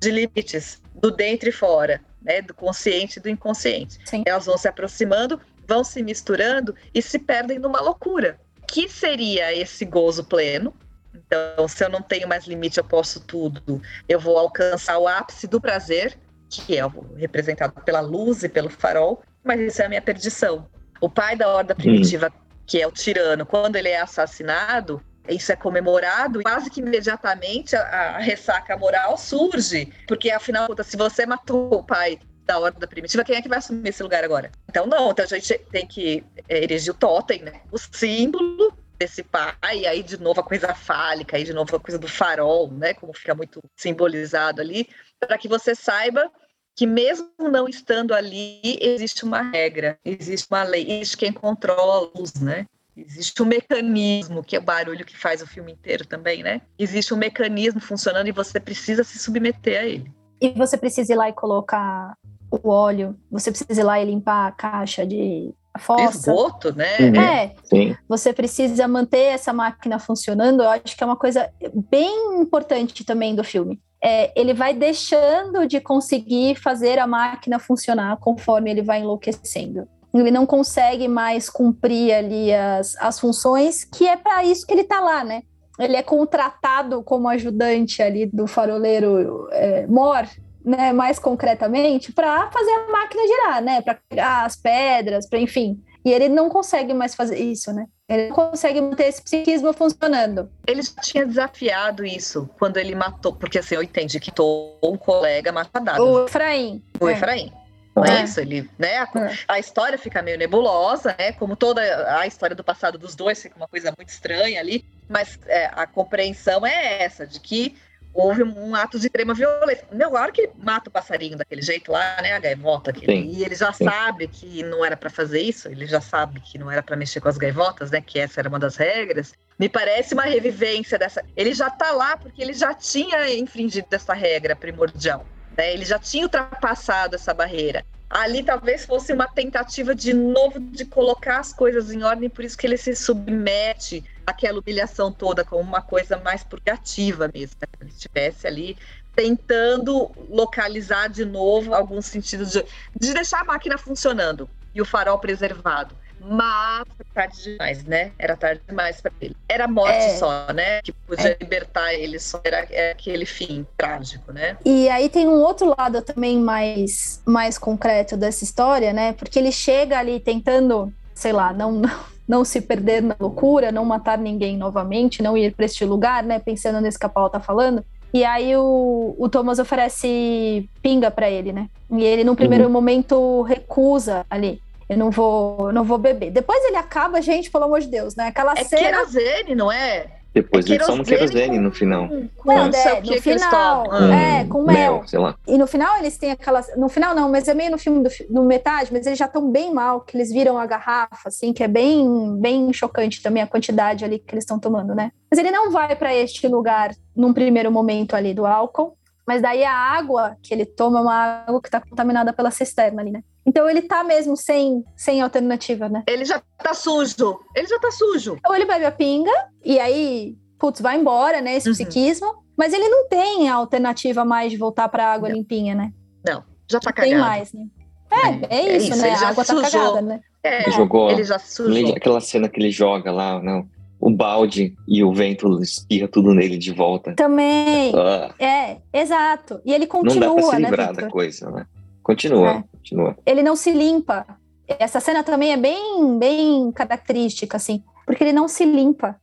[0.00, 3.98] de limites do dentro e fora, né, do consciente e do inconsciente.
[4.04, 4.22] Sim.
[4.26, 8.38] Elas vão se aproximando, vão se misturando e se perdem numa loucura.
[8.66, 10.74] Que seria esse gozo pleno?
[11.14, 13.80] Então, se eu não tenho mais limite, eu posso tudo.
[14.08, 16.82] Eu vou alcançar o ápice do prazer, que é
[17.16, 20.68] representado pela luz e pelo farol, mas isso é a minha perdição.
[21.00, 22.45] O pai da horda primitiva, hum.
[22.66, 28.16] Que é o tirano, quando ele é assassinado, isso é comemorado, quase que imediatamente a,
[28.16, 33.36] a ressaca moral surge, porque afinal, se você matou o pai da horda primitiva, quem
[33.36, 34.50] é que vai assumir esse lugar agora?
[34.68, 37.60] Então, não, então a gente tem que é, erigir o totem, né?
[37.72, 41.80] O símbolo desse pai, e aí de novo a coisa fálica, aí de novo a
[41.80, 42.94] coisa do farol, né?
[42.94, 44.88] Como fica muito simbolizado ali,
[45.20, 46.30] para que você saiba
[46.76, 52.18] que mesmo não estando ali, existe uma regra, existe uma lei, existe quem controla a
[52.18, 52.66] luz, né?
[52.94, 56.60] Existe um mecanismo, que é o barulho que faz o filme inteiro também, né?
[56.78, 60.12] Existe um mecanismo funcionando e você precisa se submeter a ele.
[60.40, 62.14] E você precisa ir lá e colocar
[62.50, 66.30] o óleo, você precisa ir lá e limpar a caixa de fossa.
[66.30, 66.98] Esgoto, né?
[67.00, 67.20] Uhum.
[67.20, 67.54] É.
[67.64, 67.96] Sim.
[68.06, 70.62] Você precisa manter essa máquina funcionando.
[70.62, 71.50] Eu acho que é uma coisa
[71.90, 78.16] bem importante também do filme é, ele vai deixando de conseguir fazer a máquina funcionar
[78.18, 79.88] conforme ele vai enlouquecendo.
[80.14, 84.82] Ele não consegue mais cumprir ali as, as funções, que é para isso que ele
[84.82, 85.42] está lá, né?
[85.76, 90.24] Ele é contratado como ajudante ali do faroleiro é, Mor,
[90.64, 93.82] né, mais concretamente, para fazer a máquina girar, né?
[93.82, 95.82] Para pegar as pedras, para enfim.
[96.04, 97.86] E ele não consegue mais fazer isso, né?
[98.08, 100.48] Ele não consegue manter esse psiquismo funcionando.
[100.66, 104.96] Ele já tinha desafiado isso quando ele matou, porque assim, eu entendi que matou um
[104.96, 106.02] colega matadado.
[106.04, 106.82] O Efraim.
[107.00, 107.12] O é.
[107.12, 107.52] Efraim.
[107.96, 108.20] Não é.
[108.20, 108.98] é isso, ele, né?
[108.98, 109.38] A, é.
[109.48, 111.32] a, história fica meio nebulosa, né?
[111.32, 111.80] Como toda
[112.20, 115.86] a história do passado dos dois fica uma coisa muito estranha ali, mas é, a
[115.86, 117.74] compreensão é essa, de que
[118.16, 119.86] houve um ato de extrema violência.
[119.92, 123.54] Meu, claro que mata o passarinho daquele jeito lá, né, a gaivota, que, e ele
[123.54, 123.84] já Sim.
[123.84, 127.20] sabe que não era para fazer isso, ele já sabe que não era para mexer
[127.20, 129.34] com as gaivotas, né, que essa era uma das regras.
[129.58, 131.24] Me parece uma revivência dessa.
[131.36, 135.24] Ele já tá lá porque ele já tinha infringido essa regra primordial.
[135.56, 135.72] Né?
[135.72, 137.84] Ele já tinha ultrapassado essa barreira.
[138.08, 142.56] Ali talvez fosse uma tentativa de novo de colocar as coisas em ordem, por isso
[142.56, 147.56] que ele se submete àquela humilhação toda como uma coisa mais purgativa mesmo.
[147.60, 147.68] Né?
[147.80, 148.76] Ele estivesse ali
[149.14, 152.64] tentando localizar de novo algum sentido de,
[152.98, 155.96] de deixar a máquina funcionando e o farol preservado
[156.28, 156.84] mas
[157.14, 158.12] tarde demais, né?
[158.18, 159.36] Era tarde demais para ele.
[159.48, 160.16] Era morte é.
[160.16, 160.82] só, né?
[160.82, 161.36] Que podia é.
[161.40, 162.60] libertar ele, só era
[162.90, 164.56] aquele fim trágico, né?
[164.64, 169.12] E aí tem um outro lado também mais, mais concreto dessa história, né?
[169.12, 173.84] Porque ele chega ali tentando, sei lá, não, não, não se perder na loucura, não
[173.84, 176.38] matar ninguém novamente, não ir para este lugar, né?
[176.38, 177.84] Pensando nesse que a Paula tá falando.
[178.12, 181.68] E aí o, o Thomas oferece pinga para ele, né?
[181.90, 182.70] E ele, no primeiro uhum.
[182.70, 186.30] momento, recusa ali eu não vou, não vou beber.
[186.30, 188.28] Depois ele acaba, gente, pelo amor de Deus, né?
[188.28, 188.82] Aquela é cena.
[188.82, 190.06] querosene, não é?
[190.36, 192.10] Depois é eles tomam querosene no final.
[192.36, 192.68] Com, é,
[193.00, 194.92] no final, hum, é, com mel.
[194.96, 195.02] mel.
[195.06, 195.34] sei lá.
[195.48, 196.76] E no final eles têm aquelas.
[196.76, 199.50] No final não, mas é meio no filme, do, no metade, mas eles já estão
[199.50, 203.46] bem mal, que eles viram a garrafa, assim, que é bem, bem chocante também a
[203.46, 205.10] quantidade ali que eles estão tomando, né?
[205.30, 208.94] Mas ele não vai para este lugar num primeiro momento ali do álcool,
[209.26, 213.00] mas daí a água que ele toma é uma água que está contaminada pela cisterna
[213.00, 213.22] ali, né?
[213.46, 216.02] Então ele tá mesmo sem, sem alternativa, né?
[216.08, 217.38] Ele já tá sujo.
[217.54, 218.38] Ele já tá sujo.
[218.46, 219.32] Ou ele bebe a pinga
[219.64, 221.56] e aí, putz, vai embora, né?
[221.56, 221.74] Esse uhum.
[221.74, 222.44] psiquismo.
[222.56, 225.36] Mas ele não tem a alternativa mais de voltar pra água não.
[225.36, 225.92] limpinha, né?
[226.26, 227.12] Não, já tá não cagado.
[227.12, 227.66] Tem mais, né?
[228.10, 229.10] É, é, é isso, né?
[229.10, 229.62] A água tá sujou.
[229.62, 230.20] tá cagada, né?
[230.42, 231.10] É, ele jogou.
[231.10, 231.94] Ele já sujou.
[231.94, 236.56] Aquela cena que ele joga lá, não o balde e o vento espirra tudo nele
[236.56, 237.14] de volta.
[237.14, 237.92] Também.
[237.94, 238.34] Ah.
[238.38, 239.60] É, exato.
[239.64, 241.66] E ele continua, Não dá pra se né, livrar né, da coisa, né?
[242.06, 242.64] Continua, é.
[242.76, 243.16] continua.
[243.26, 244.24] Ele não se limpa.
[244.68, 249.16] Essa cena também é bem, bem característica, assim, porque ele não se limpa.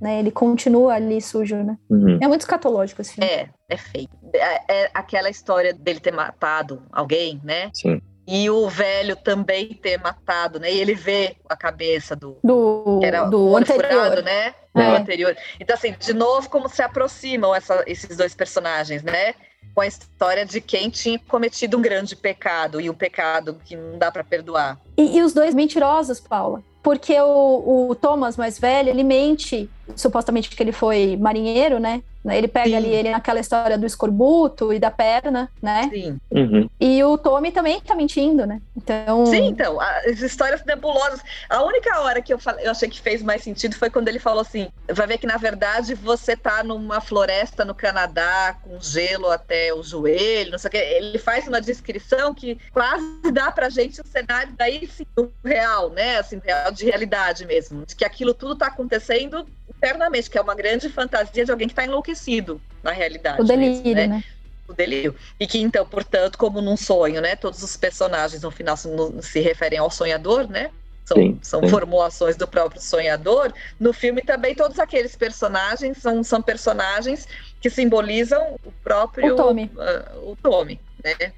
[0.00, 1.76] Né, ele continua ali sujo, né?
[1.90, 2.18] Uhum.
[2.22, 3.28] É muito escatológico esse filme.
[3.28, 4.08] É, é feio.
[4.32, 7.70] É, é, aquela história dele ter matado alguém, né?
[7.74, 8.00] Sim.
[8.26, 10.72] E o velho também ter matado, né?
[10.72, 12.38] E ele vê a cabeça do.
[12.42, 13.90] Do, era do anterior.
[13.90, 14.54] Furado, né?
[14.74, 14.90] É.
[14.90, 15.36] Do anterior.
[15.58, 19.34] Então, assim, de novo, como se aproximam essa, esses dois personagens, né?
[19.80, 23.98] Com a história de quem tinha cometido um grande pecado e um pecado que não
[23.98, 24.78] dá para perdoar.
[24.94, 26.62] E, e, os dois mentirosos, Paula.
[26.82, 32.02] Porque o, o Thomas mais velho, ele mente, supostamente que ele foi marinheiro, né?
[32.22, 32.36] Né?
[32.36, 32.76] Ele pega Sim.
[32.76, 35.88] ali ele naquela história do escorbuto e da perna, né?
[35.92, 36.20] Sim.
[36.30, 36.68] Uhum.
[36.78, 38.60] E o Tommy também tá mentindo, né?
[38.76, 39.24] Então.
[39.26, 41.22] Sim, então, as histórias nebulosas.
[41.48, 44.18] A única hora que eu, falei, eu achei que fez mais sentido foi quando ele
[44.18, 49.30] falou assim: vai ver que na verdade você tá numa floresta no Canadá com gelo
[49.30, 50.78] até o joelho, não sei o que.
[50.78, 55.32] Ele faz uma descrição que quase dá pra gente o um cenário daí sim, do
[55.42, 56.18] real, né?
[56.18, 57.86] Assim, real de realidade mesmo.
[57.86, 59.46] De que aquilo tudo tá acontecendo
[59.80, 63.40] internamente, que é uma grande fantasia de alguém que está enlouquecido na realidade.
[63.40, 64.06] O delírio, mesmo, né?
[64.06, 64.24] né?
[64.68, 65.14] O delírio.
[65.38, 67.34] E que, então, portanto, como num sonho, né?
[67.34, 68.88] Todos os personagens no final se,
[69.22, 70.70] se referem ao sonhador, né?
[71.04, 71.68] São, sim, são sim.
[71.68, 73.52] formulações do próprio sonhador.
[73.80, 77.26] No filme também, todos aqueles personagens são, são personagens
[77.60, 79.32] que simbolizam o próprio.
[79.32, 79.64] O Tommy.
[79.74, 81.32] Uh, o Tommy, né?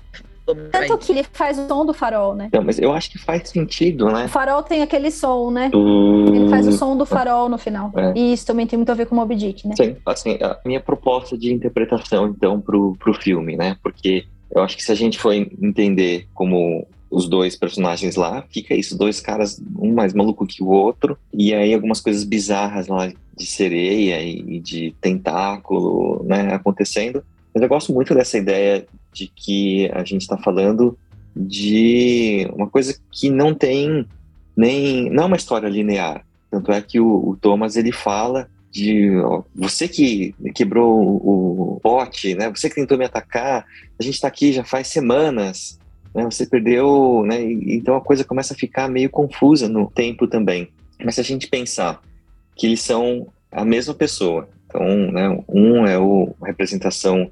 [0.70, 2.48] Tanto que ele faz o som do farol, né?
[2.52, 4.24] Não, mas eu acho que faz sentido, né?
[4.24, 5.70] O farol tem aquele som, né?
[5.74, 6.28] Uh...
[6.28, 7.92] Ele faz o som do farol no final.
[7.96, 8.12] É.
[8.16, 9.74] E isso também tem muito a ver com o Moby Dick, né?
[9.76, 13.76] Sim, assim, a minha proposta de interpretação, então, pro, pro filme, né?
[13.82, 14.24] Porque
[14.54, 18.96] eu acho que se a gente for entender como os dois personagens lá, fica isso,
[18.96, 23.46] dois caras, um mais maluco que o outro, e aí algumas coisas bizarras lá de
[23.46, 27.22] sereia e de tentáculo, né, acontecendo.
[27.54, 30.98] Mas eu gosto muito dessa ideia de que a gente está falando
[31.34, 34.06] de uma coisa que não tem
[34.56, 36.24] nem não é uma história linear.
[36.50, 41.80] Tanto é que o, o Thomas ele fala de ó, você que quebrou o, o
[41.80, 42.50] pote, né?
[42.50, 43.66] Você que tentou me atacar.
[43.98, 45.78] A gente está aqui já faz semanas.
[46.14, 46.24] Né?
[46.24, 47.42] Você perdeu, né?
[47.42, 50.68] Então a coisa começa a ficar meio confusa no tempo também.
[51.02, 52.00] Mas se a gente pensar
[52.54, 55.44] que eles são a mesma pessoa, então, né?
[55.48, 57.30] Um é o a representação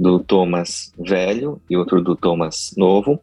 [0.00, 3.20] do Thomas velho e outro do Thomas novo.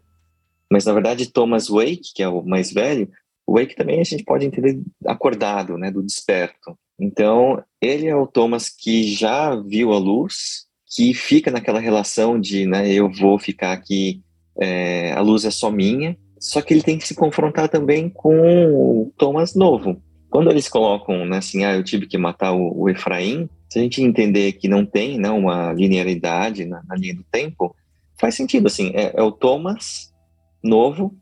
[0.71, 3.09] Mas, na verdade, Thomas Wake, que é o mais velho,
[3.49, 6.77] Wake também a gente pode entender acordado, né, do desperto.
[6.99, 12.67] Então, ele é o Thomas que já viu a luz, que fica naquela relação de,
[12.67, 14.21] né, eu vou ficar aqui,
[14.59, 18.37] é, a luz é só minha, só que ele tem que se confrontar também com
[18.71, 19.99] o Thomas novo.
[20.29, 23.81] Quando eles colocam, né, assim, ah, eu tive que matar o, o Efraim, se a
[23.81, 27.75] gente entender que não tem né, uma linearidade na, na linha do tempo,
[28.19, 30.13] faz sentido, assim, é, é, o Thomas
[30.63, 31.15] novo,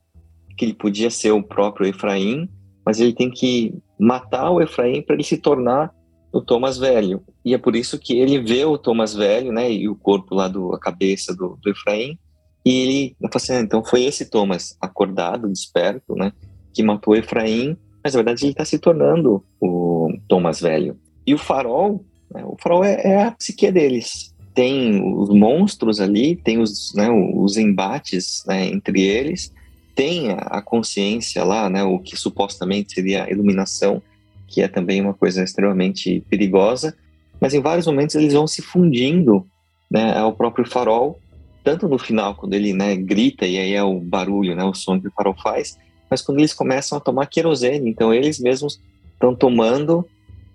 [0.58, 2.50] que ele podia ser o próprio Efraim,
[2.86, 5.94] mas ele tem que matar o Efraim para ele se tornar
[6.32, 7.24] o Thomas velho.
[7.44, 10.48] E é por isso que ele vê o Thomas velho, né, e o corpo lá
[10.48, 12.18] do a cabeça do, do Efraim,
[12.66, 16.32] e ele fala assim, ah, então foi esse Thomas acordado, desperto, né,
[16.74, 21.00] que matou o Efraim, mas na verdade ele está se tornando o Thomas velho.
[21.26, 22.06] E o farol?
[22.34, 24.34] O farol é, é, a psique deles.
[24.54, 29.52] Tem os monstros ali, tem os, né, os embates né, entre eles,
[29.94, 34.02] tem a consciência lá, né, o que supostamente seria a iluminação,
[34.48, 36.96] que é também uma coisa extremamente perigosa,
[37.40, 39.46] mas em vários momentos eles vão se fundindo
[39.90, 41.20] né, ao próprio farol,
[41.64, 45.00] tanto no final, quando ele né, grita, e aí é o barulho, né, o som
[45.00, 45.78] que o farol faz,
[46.10, 48.80] mas quando eles começam a tomar querosene, então eles mesmos
[49.14, 50.06] estão tomando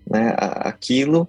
[0.09, 1.27] né, aquilo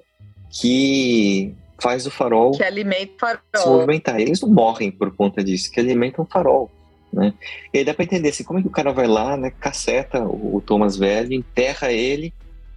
[0.53, 3.41] que faz o farol que alimenta o farol.
[3.57, 4.21] se movimentar.
[4.21, 6.71] Eles não morrem por conta disso, que alimentam o farol.
[7.12, 7.35] Né?
[7.73, 10.25] E aí dá para entender assim, como é que o cara vai lá, né, caceta
[10.25, 12.33] o, o Thomas Velho, enterra ele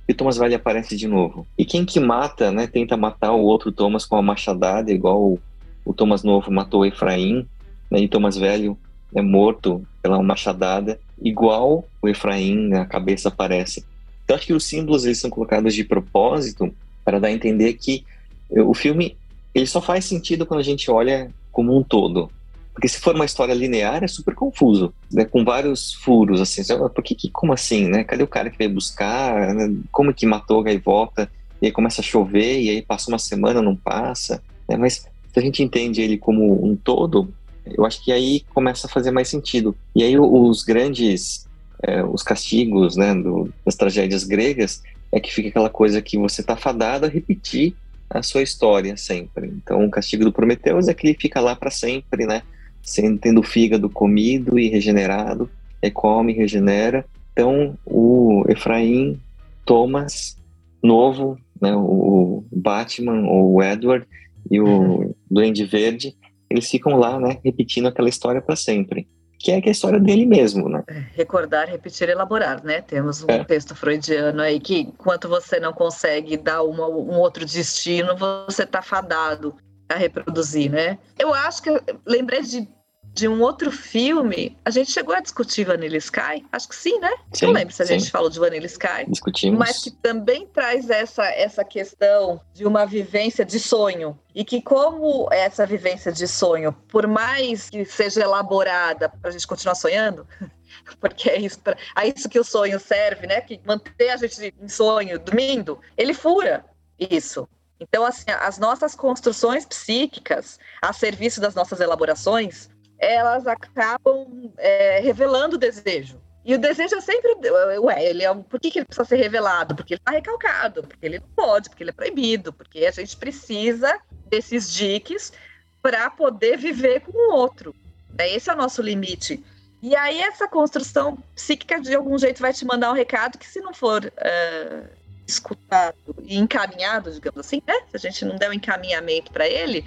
[0.08, 1.48] e o Thomas Velho aparece de novo.
[1.58, 5.40] E quem que mata, né, tenta matar o outro Thomas com uma machadada, igual o,
[5.86, 7.48] o Thomas Novo matou o Efraim,
[7.90, 8.78] né, e Thomas Velho
[9.14, 13.86] é morto pela machadada, igual o Efraim, né, a cabeça aparece.
[14.24, 16.74] Então acho que os símbolos eles são colocados de propósito
[17.06, 18.04] para dar a entender que
[18.50, 19.16] o filme
[19.54, 22.30] ele só faz sentido quando a gente olha como um todo.
[22.74, 25.24] Porque se for uma história linear, é super confuso, né?
[25.24, 26.62] com vários furos, assim.
[26.94, 28.04] Por que, que como assim, né?
[28.04, 29.56] Cadê o cara que veio buscar?
[29.56, 29.78] Né?
[29.90, 31.32] Como que matou a gaivota?
[31.62, 34.44] E aí começa a chover, e aí passa uma semana, não passa.
[34.68, 34.76] Né?
[34.76, 37.34] Mas se a gente entende ele como um todo,
[37.66, 39.74] eu acho que aí começa a fazer mais sentido.
[39.96, 41.48] E aí os grandes,
[41.82, 44.84] é, os castigos, né, do, das tragédias gregas,
[45.16, 47.74] é que fica aquela coisa que você está fadado a repetir
[48.10, 49.48] a sua história sempre.
[49.48, 52.44] Então, o castigo do Prometeus é que ele fica lá para sempre, né?
[52.84, 55.50] Sendo, tendo o fígado comido e regenerado,
[55.82, 57.06] é come, regenera.
[57.32, 59.18] Então, o Efraim,
[59.66, 60.38] Thomas,
[60.84, 61.74] novo, né?
[61.74, 64.06] O Batman, ou o Edward
[64.52, 65.16] e o uhum.
[65.32, 66.14] Duende Verde,
[66.50, 67.38] eles ficam lá, né?
[67.42, 69.08] Repetindo aquela história para sempre
[69.46, 70.84] que é, que é a história dele mesmo, né?
[70.88, 72.82] É, recordar, repetir, elaborar, né?
[72.82, 73.44] Temos um é.
[73.44, 78.82] texto freudiano aí que, enquanto você não consegue dar uma, um outro destino, você está
[78.82, 79.56] fadado
[79.88, 80.98] a reproduzir, né?
[81.20, 82.68] Eu acho que eu lembrei de
[83.16, 84.58] de um outro filme.
[84.66, 86.46] A gente chegou a discutir Vanilla Sky?
[86.52, 87.12] Acho que sim, né?
[87.32, 87.98] Sim, Não lembro se a sim.
[87.98, 89.06] gente falou de Vanilla Sky.
[89.08, 89.58] Discutimos.
[89.58, 94.20] Mas que também traz essa, essa questão de uma vivência de sonho.
[94.36, 99.48] E que, como essa vivência de sonho, por mais que seja elaborada para a gente
[99.48, 100.28] continuar sonhando,
[101.00, 103.40] porque é isso, pra, é isso que o sonho serve, né?
[103.40, 106.66] Que manter a gente em sonho, dormindo, ele fura
[107.00, 107.48] isso.
[107.80, 115.56] Então, assim, as nossas construções psíquicas, a serviço das nossas elaborações, elas acabam é, revelando
[115.56, 116.22] o desejo.
[116.46, 117.36] E o desejo é sempre.
[117.80, 119.76] Ué, ele é, por que, que ele precisa ser revelado?
[119.76, 123.18] Porque ele está recalcado, porque ele não pode, porque ele é proibido, porque a gente
[123.18, 125.34] precisa desses diques
[125.82, 127.74] para poder viver com o outro.
[128.18, 128.30] Né?
[128.30, 129.44] Esse é o nosso limite.
[129.82, 133.60] E aí, essa construção psíquica, de algum jeito, vai te mandar um recado que, se
[133.60, 134.90] não for uh,
[135.28, 137.74] escutado e encaminhado, digamos assim, né?
[137.90, 139.86] Se a gente não der um encaminhamento para ele,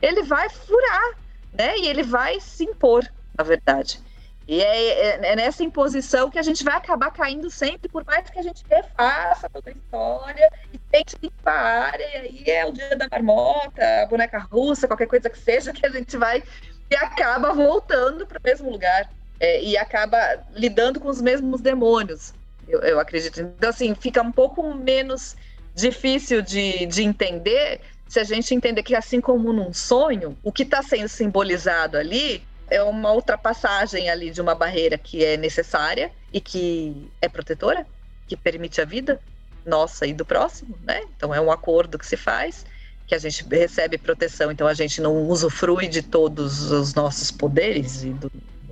[0.00, 1.18] ele vai furar
[1.52, 1.76] né?
[1.78, 4.00] E ele vai se impor, na verdade.
[4.48, 8.30] E é, é, é, nessa imposição que a gente vai acabar caindo sempre, por mais
[8.30, 12.64] que a gente refaça toda a história e tente limpar a área, e aí é
[12.64, 16.42] o dia da marmota, a boneca russa, qualquer coisa que seja, que a gente vai
[16.90, 20.18] e acaba voltando para o mesmo lugar é, e acaba
[20.54, 22.32] lidando com os mesmos demônios,
[22.66, 23.42] eu, eu acredito.
[23.42, 25.36] Então, assim, fica um pouco menos
[25.74, 30.62] difícil de, de entender se a gente entender que, assim como num sonho, o que
[30.62, 36.40] está sendo simbolizado ali é uma ultrapassagem ali de uma barreira que é necessária e
[36.40, 37.86] que é protetora,
[38.26, 39.20] que permite a vida
[39.64, 41.02] nossa e do próximo, né?
[41.16, 42.64] Então é um acordo que se faz,
[43.06, 48.02] que a gente recebe proteção, então a gente não usufrui de todos os nossos poderes
[48.02, 48.30] e do,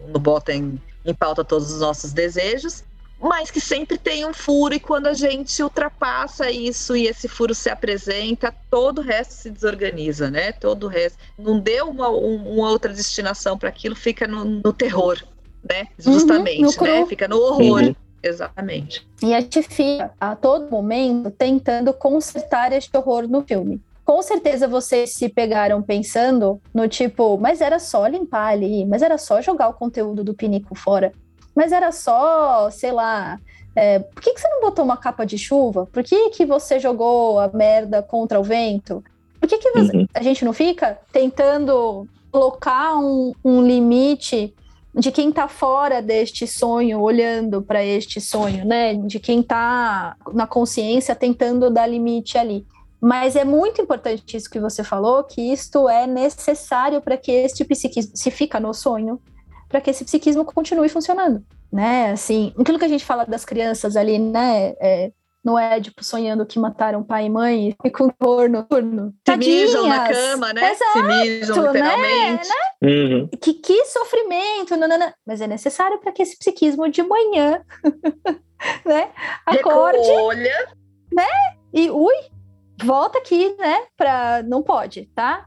[0.08, 2.84] não bota em, em pauta todos os nossos desejos,
[3.20, 7.54] mas que sempre tem um furo e quando a gente ultrapassa isso e esse furo
[7.54, 10.52] se apresenta, todo o resto se desorganiza, né?
[10.52, 15.22] Todo o resto não deu uma, uma outra destinação para aquilo, fica no, no, terror,
[15.68, 15.88] né?
[16.04, 17.06] Uhum, Justamente, uhum, né?
[17.06, 17.82] Fica no horror.
[17.82, 17.96] Uhum.
[18.22, 19.06] Exatamente.
[19.22, 23.80] E a gente fica a todo momento tentando consertar este horror no filme.
[24.04, 29.16] Com certeza vocês se pegaram pensando no tipo, mas era só limpar ali, mas era
[29.16, 31.12] só jogar o conteúdo do pinico fora
[31.56, 33.40] mas era só, sei lá,
[33.74, 35.86] é, por que, que você não botou uma capa de chuva?
[35.86, 39.02] Por que, que você jogou a merda contra o vento?
[39.40, 40.06] Por que, que você, uhum.
[40.12, 44.54] a gente não fica tentando colocar um, um limite
[44.94, 48.94] de quem está fora deste sonho, olhando para este sonho, né?
[48.94, 52.66] De quem está na consciência tentando dar limite ali.
[53.00, 57.64] Mas é muito importante isso que você falou, que isto é necessário para que este
[57.64, 59.20] psiquismo se fica no sonho,
[59.68, 62.10] para que esse psiquismo continue funcionando, né?
[62.12, 64.74] Assim, aquilo que a gente fala das crianças ali, né?
[64.80, 65.12] É,
[65.46, 69.14] no Édipo sonhando que mataram pai e mãe e com dor noturno.
[69.24, 70.72] Se mijam na cama, né?
[70.72, 72.48] Exato, Se mijam literalmente.
[72.48, 72.90] Né?
[72.90, 73.28] Uhum.
[73.40, 75.14] Que, que sofrimento, nanana.
[75.24, 77.62] mas é necessário para que esse psiquismo de manhã,
[78.84, 79.10] né?
[79.46, 80.68] Acorde, Recolha.
[81.12, 81.28] né?
[81.72, 82.14] E ui,
[82.82, 83.84] volta aqui, né?
[83.96, 85.46] Para não pode, tá?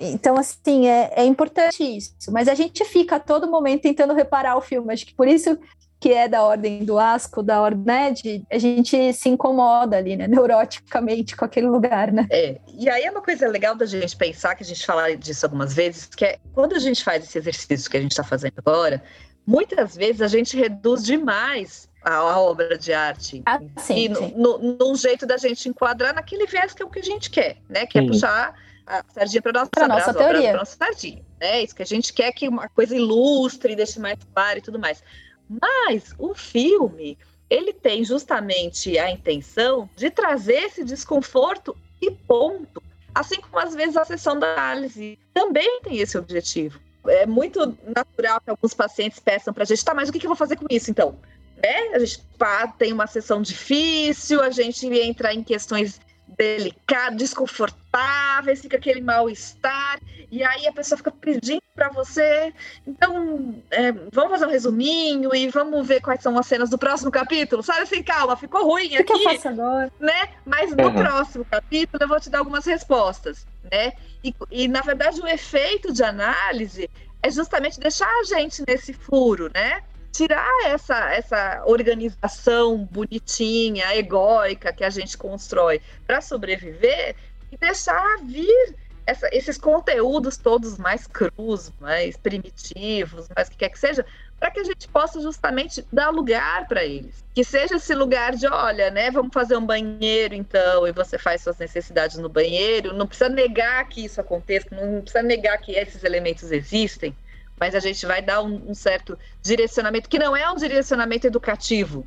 [0.00, 2.14] Então, assim, é, é importante isso.
[2.30, 4.92] Mas a gente fica a todo momento tentando reparar o filme.
[4.92, 5.58] Acho que por isso
[6.02, 10.16] que é da ordem do asco, da ordem, né, de, a gente se incomoda ali,
[10.16, 12.26] né, neuroticamente com aquele lugar, né?
[12.28, 15.46] É, e aí é uma coisa legal da gente pensar, que a gente fala disso
[15.46, 18.54] algumas vezes, que é quando a gente faz esse exercício que a gente está fazendo
[18.56, 19.00] agora,
[19.46, 23.40] muitas vezes a gente reduz demais a, a obra de arte.
[23.46, 24.34] Ah, sim, e sim.
[24.36, 27.30] No, no, num jeito da gente enquadrar naquele viés que é o que a gente
[27.30, 28.56] quer, né, que é puxar
[28.86, 30.50] a sardinha para nossa, pra nossa brasa, teoria.
[30.50, 31.24] Para nossa sardinha.
[31.40, 34.78] É isso que a gente quer que uma coisa ilustre, deixe mais claro e tudo
[34.78, 35.02] mais.
[35.48, 37.18] Mas o filme,
[37.50, 42.82] ele tem justamente a intenção de trazer esse desconforto e ponto.
[43.14, 46.80] Assim como às vezes a sessão da análise também tem esse objetivo.
[47.06, 50.26] É muito natural que alguns pacientes peçam para a gente, tá, mas o que, que
[50.26, 51.18] eu vou fazer com isso então?
[51.62, 51.94] Né?
[51.94, 56.00] A gente pá, tem uma sessão difícil, a gente entra em questões
[56.36, 59.98] delicado, desconfortável, fica aquele mal-estar,
[60.30, 62.52] e aí a pessoa fica pedindo para você.
[62.86, 67.10] Então, é, vamos fazer um resuminho e vamos ver quais são as cenas do próximo
[67.10, 67.62] capítulo.
[67.62, 69.02] Sabe assim, calma, ficou ruim aqui.
[69.02, 69.90] O que eu faço agora?
[69.98, 70.28] Né?
[70.44, 70.92] Mas no Uhum.
[70.92, 73.92] próximo capítulo eu vou te dar algumas respostas, né?
[74.22, 76.88] E, e na verdade o efeito de análise
[77.22, 79.80] é justamente deixar a gente nesse furo, né?
[80.12, 87.16] Tirar essa, essa organização bonitinha, egóica que a gente constrói para sobreviver
[87.50, 93.78] e deixar vir essa, esses conteúdos todos mais crus, mais primitivos, mais que quer que
[93.78, 94.04] seja,
[94.38, 97.24] para que a gente possa justamente dar lugar para eles.
[97.34, 101.42] Que seja esse lugar de, olha, né, vamos fazer um banheiro então, e você faz
[101.42, 106.04] suas necessidades no banheiro, não precisa negar que isso aconteça, não precisa negar que esses
[106.04, 107.16] elementos existem,
[107.62, 112.04] mas a gente vai dar um, um certo direcionamento, que não é um direcionamento educativo,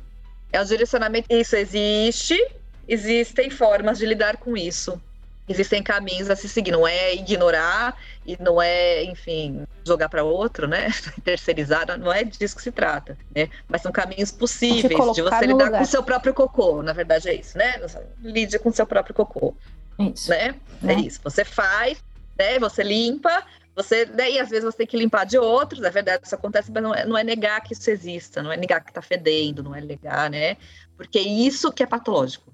[0.52, 2.38] é um direcionamento, isso existe,
[2.86, 5.00] existem formas de lidar com isso
[5.48, 7.96] existem caminhos a se seguir, não é ignorar
[8.26, 10.88] e não é, enfim, jogar para outro, né?
[11.24, 13.48] Terceirizar, não é disso que se trata, né?
[13.68, 15.78] Mas são caminhos possíveis de você lidar lugar.
[15.78, 17.80] com o seu próprio cocô, na verdade é isso, né?
[18.20, 19.54] Lide com o seu próprio cocô.
[20.00, 20.30] Isso.
[20.30, 20.56] Né?
[20.84, 20.92] É.
[20.92, 21.20] é isso.
[21.22, 22.02] Você faz,
[22.36, 22.58] né?
[22.58, 23.44] Você limpa,
[23.76, 24.30] você, né?
[24.30, 26.94] e às vezes você tem que limpar de outros, é verdade, isso acontece, mas não
[26.94, 29.82] é, não é negar que isso exista, não é negar que está fedendo, não é
[29.82, 30.56] negar, né?
[30.96, 32.50] Porque é isso que é patológico,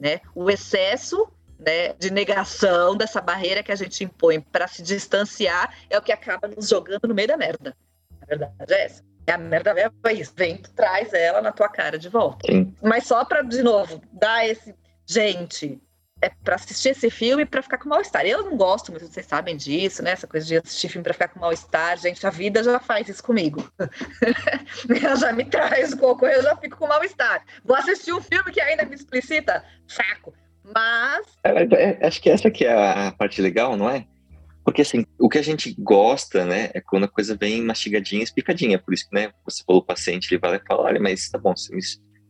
[0.00, 0.22] né?
[0.34, 5.98] O excesso né, de negação dessa barreira que a gente impõe para se distanciar é
[5.98, 7.76] o que acaba nos jogando no meio da merda.
[8.22, 9.04] A verdade é essa.
[9.26, 10.32] É a merda é isso.
[10.34, 12.46] Vem, tu traz ela na tua cara de volta.
[12.50, 12.74] Sim.
[12.82, 14.74] Mas só para, de novo, dar esse.
[15.06, 15.80] Gente,
[16.24, 18.24] é para assistir esse filme para ficar com mal-estar.
[18.24, 20.12] Eu não gosto, mas vocês sabem disso, né?
[20.12, 21.98] Essa coisa de assistir filme para ficar com mal-estar.
[21.98, 23.70] Gente, a vida já faz isso comigo.
[25.04, 27.44] ela já me traz o cocô, eu já fico com mal-estar.
[27.62, 30.32] Vou assistir um filme que ainda me explicita, saco.
[30.74, 31.26] Mas.
[31.44, 34.06] É, é, acho que essa é a parte legal, não é?
[34.64, 38.78] Porque assim, o que a gente gosta, né, é quando a coisa vem mastigadinha, explicadinha.
[38.78, 41.28] Por isso que, né, você falou o paciente, ele vai lá e fala, olha, mas
[41.28, 41.82] tá bom, você me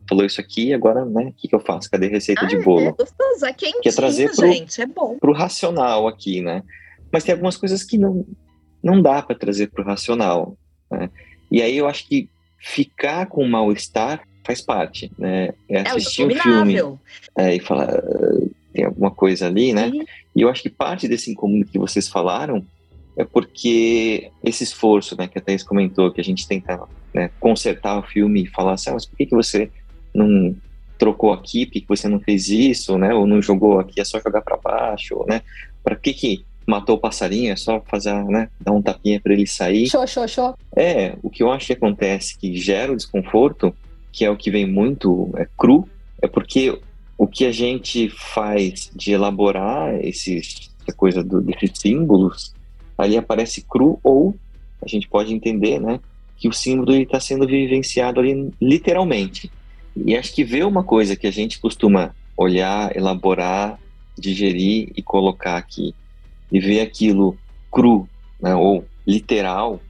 [0.08, 1.90] falou isso aqui, agora, né, o que, que eu faço?
[1.90, 2.88] Cadê receita ah, de bolo?
[2.88, 5.18] É gostoso, é quentinho, que é trazer pro, gente, é bom.
[5.18, 6.62] Pro racional aqui, né?
[7.12, 8.26] Mas tem algumas coisas que não,
[8.82, 10.56] não dá para trazer pro racional,
[10.90, 11.10] né?
[11.50, 12.28] E aí eu acho que
[12.58, 15.50] ficar com mal-estar faz parte, né?
[15.68, 16.98] É, é assistir é um filme
[17.36, 19.90] é, e falar ah, tem alguma coisa ali, né?
[19.90, 20.04] Sim.
[20.34, 22.66] E eu acho que parte desse incômodo que vocês falaram
[23.16, 26.80] é porque esse esforço, né, que a Thais comentou, que a gente tenta
[27.14, 29.70] né, consertar o filme e falar assim, ah, mas por que, que você
[30.14, 30.54] não
[30.98, 33.12] trocou aqui, por que, que você não fez isso, né?
[33.12, 35.42] Ou não jogou aqui, é só jogar para baixo, né?
[35.82, 39.46] Para que que matou o passarinho, é só fazer, né, dar um tapinha para ele
[39.46, 39.86] sair.
[39.86, 40.54] Show, show, show.
[40.74, 43.74] É, o que eu acho que acontece que gera o desconforto
[44.14, 45.88] que é o que vem muito é, cru,
[46.22, 46.78] é porque
[47.18, 52.54] o que a gente faz de elaborar esses, essa coisa do, desses símbolos,
[52.96, 54.36] ali aparece cru ou
[54.80, 55.98] a gente pode entender, né,
[56.36, 59.50] que o símbolo está sendo vivenciado ali literalmente.
[59.96, 63.78] E acho que ver uma coisa que a gente costuma olhar, elaborar,
[64.18, 65.94] digerir e colocar aqui,
[66.50, 67.36] e ver aquilo
[67.70, 68.08] cru,
[68.40, 69.80] né, ou literal,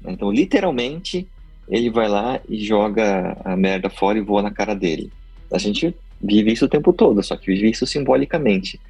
[0.00, 1.26] né, então literalmente
[1.68, 5.10] ele vai lá e joga a merda fora e voa na cara dele.
[5.52, 8.80] A gente vive isso o tempo todo, só que vive isso simbolicamente.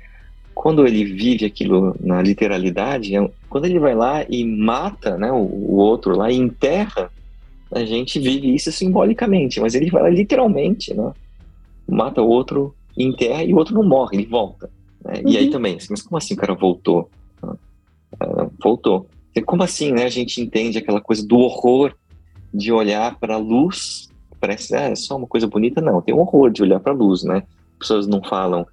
[0.55, 5.37] Quando ele vive aquilo na literalidade, é quando ele vai lá e mata né, o,
[5.37, 7.11] o outro lá e enterra,
[7.73, 11.13] a gente vive isso simbolicamente, mas ele vai lá literalmente, né,
[11.89, 14.71] mata o outro, enterra e o outro não morre, ele volta.
[15.05, 15.23] Né?
[15.25, 15.31] Uhum.
[15.31, 15.51] E aí uhum.
[15.51, 17.11] também, mas como assim o cara voltou?
[17.43, 19.07] Uh, voltou.
[19.35, 20.05] E como assim, né?
[20.05, 21.95] A gente entende aquela coisa do horror
[22.53, 24.09] de olhar para a luz,
[24.41, 26.97] parece ah, é só uma coisa bonita, não, tem um horror de olhar para a
[26.97, 27.45] luz, né?
[27.75, 28.67] As pessoas não falam,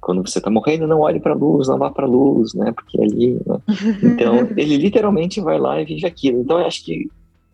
[0.00, 2.72] quando você está morrendo, não olhe para a luz, não vá para a luz, né?
[2.72, 3.58] Porque ali, né?
[4.02, 6.40] Então, ele literalmente vai lá e vive aquilo.
[6.40, 7.08] Então, eu acho que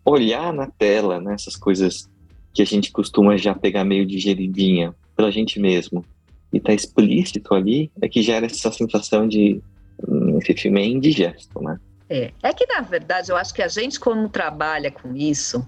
[0.06, 2.08] olhar na tela, né, essas coisas
[2.54, 6.04] que a gente costuma já pegar meio digeridinha pela gente mesmo,
[6.52, 9.60] e tá explícito ali, é que gera essa sensação de
[10.06, 11.78] hum, esse filme é indigesto, né?
[12.08, 12.30] É.
[12.42, 15.66] é que, na verdade, eu acho que a gente, quando trabalha com isso,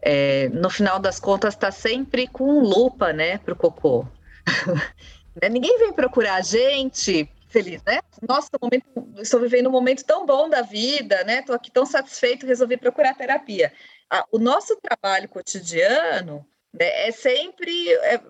[0.00, 4.06] é, no final das contas, está sempre com lupa, né, para o cocô.
[5.40, 8.00] Né, ninguém vem procurar a gente feliz, né?
[8.26, 8.86] Nossa, momento,
[9.20, 11.40] estou vivendo um momento tão bom da vida, né?
[11.40, 13.72] Estou aqui tão satisfeito, resolvi procurar terapia.
[14.08, 17.92] Ah, o nosso trabalho cotidiano né, é sempre.
[17.92, 18.20] É,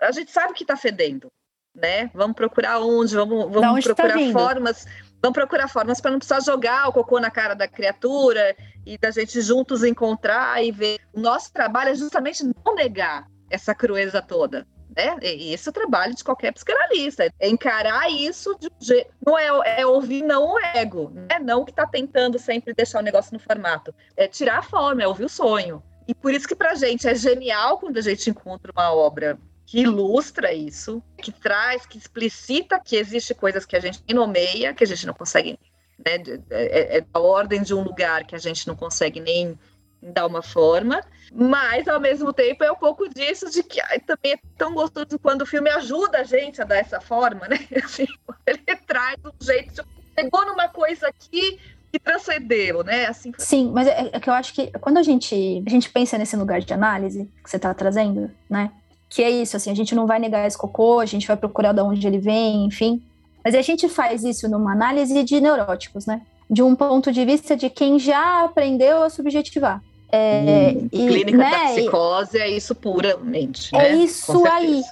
[0.00, 1.28] a gente sabe que está fedendo,
[1.74, 2.10] né?
[2.14, 4.86] Vamos procurar onde, vamos, vamos procurar tá formas
[5.22, 9.12] Vamos procurar formas para não precisar jogar o cocô na cara da criatura e da
[9.12, 10.98] gente juntos encontrar e ver.
[11.12, 14.66] O nosso trabalho é justamente não negar essa crueza toda.
[14.94, 15.16] Né?
[15.22, 19.10] Esse é o trabalho de qualquer psicanalista, é encarar isso de um jeito.
[19.24, 21.38] Não é, é ouvir não o ego, né?
[21.38, 23.94] não que está tentando sempre deixar o negócio no formato.
[24.16, 25.82] É tirar a fome, é ouvir o sonho.
[26.06, 29.38] E por isso que para a gente é genial quando a gente encontra uma obra
[29.64, 34.84] que ilustra isso, que traz, que explicita que existe coisas que a gente nomeia, que
[34.84, 35.58] a gente não consegue,
[36.04, 39.58] né, é, é da ordem de um lugar que a gente não consegue nem
[40.02, 41.00] dar uma forma,
[41.32, 45.18] mas ao mesmo tempo é um pouco disso de que ai, também é tão gostoso
[45.22, 47.58] quando o filme ajuda a gente a dar essa forma, né?
[47.84, 48.06] Assim,
[48.46, 49.84] ele traz um jeito
[50.14, 51.58] pegou numa coisa aqui
[51.90, 53.06] que transcendeu, né?
[53.06, 56.16] Assim, Sim, mas é, é, que eu acho que quando a gente, a gente pensa
[56.16, 58.70] nesse lugar de análise que você está trazendo, né?
[59.10, 61.72] Que é isso, assim, a gente não vai negar esse cocô, a gente vai procurar
[61.72, 63.02] de onde ele vem, enfim.
[63.44, 66.22] Mas a gente faz isso numa análise de neuróticos, né?
[66.48, 69.82] De um ponto de vista de quem já aprendeu a subjetivar.
[70.14, 73.74] É, e, clínica né, da psicose é isso puramente.
[73.74, 74.04] É né?
[74.04, 74.82] isso aí.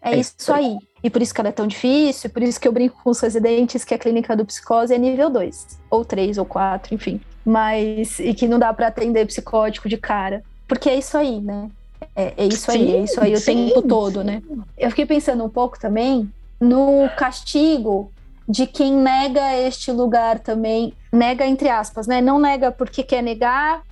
[0.00, 0.78] É, é isso, isso aí.
[1.04, 3.20] E por isso que ela é tão difícil, por isso que eu brinco com os
[3.20, 7.20] residentes que a clínica do psicose é nível 2, ou 3, ou 4, enfim.
[7.44, 10.42] Mas, e que não dá para atender psicótico de cara.
[10.66, 11.70] Porque é isso aí, né?
[12.16, 14.42] É, é isso sim, aí, é isso aí o sim, tempo todo, né?
[14.78, 18.10] Eu fiquei pensando um pouco também no castigo
[18.48, 22.20] de quem nega este lugar também, nega entre aspas, né?
[22.20, 23.82] Não nega porque quer negar,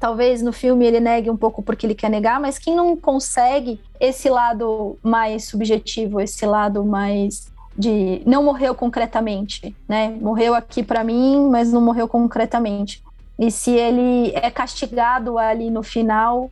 [0.00, 3.78] talvez no filme ele negue um pouco porque ele quer negar, mas quem não consegue
[4.00, 10.08] esse lado mais subjetivo, esse lado mais de não morreu concretamente, né?
[10.20, 13.02] Morreu aqui para mim, mas não morreu concretamente.
[13.38, 16.50] E se ele é castigado ali no final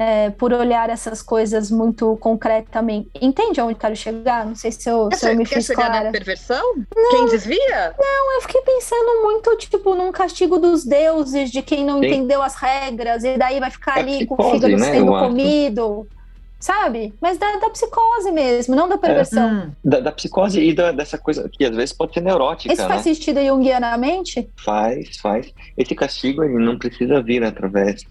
[0.00, 3.10] é, por olhar essas coisas muito concretamente.
[3.20, 4.46] Entende onde quero chegar?
[4.46, 6.04] Não sei se eu, se eu me fiz chegar clara.
[6.04, 6.64] na perversão?
[6.96, 7.94] Não, quem desvia?
[7.98, 12.06] Não, eu fiquei pensando muito, tipo, num castigo dos deuses, de quem não Sim.
[12.06, 16.08] entendeu as regras, e daí vai ficar é ali com o fígado né, sendo comido
[16.58, 17.14] sabe?
[17.22, 19.48] Mas da, da, psicose mesmo, não da perversão.
[19.48, 19.70] É, hum.
[19.82, 22.72] da, da, psicose e da, dessa coisa que às vezes pode ser neurótica.
[22.72, 23.14] Isso faz né?
[23.14, 24.46] sentido junguianamente?
[24.62, 25.54] Faz, faz.
[25.74, 28.04] Esse castigo ele não precisa vir através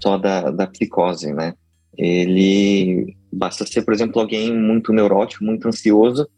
[0.00, 1.54] só da, da psicose, né?
[1.96, 6.28] Ele basta ser, por exemplo, alguém muito neurótico, muito ansioso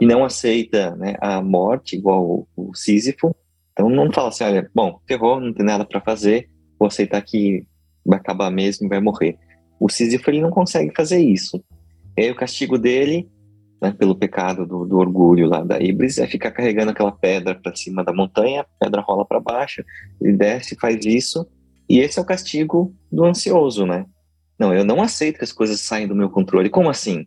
[0.00, 3.34] e não aceita né, a morte, igual o, o Sísifo.
[3.72, 6.48] Então não fala assim, olha, bom, ferrou, não tem nada para fazer,
[6.78, 7.66] vou aceitar que
[8.04, 9.38] vai acabar mesmo vai morrer.
[9.80, 11.62] O Sísifo ele não consegue fazer isso.
[12.16, 13.28] E aí o castigo dele,
[13.80, 17.76] né, pelo pecado do, do, orgulho lá da Ibris, é ficar carregando aquela pedra para
[17.76, 19.84] cima da montanha, a pedra rola para baixo,
[20.20, 21.46] ele desce, faz isso
[21.88, 24.04] e esse é o castigo do ansioso, né?
[24.58, 26.68] Não, eu não aceito que as coisas saiam do meu controle.
[26.68, 27.26] Como assim?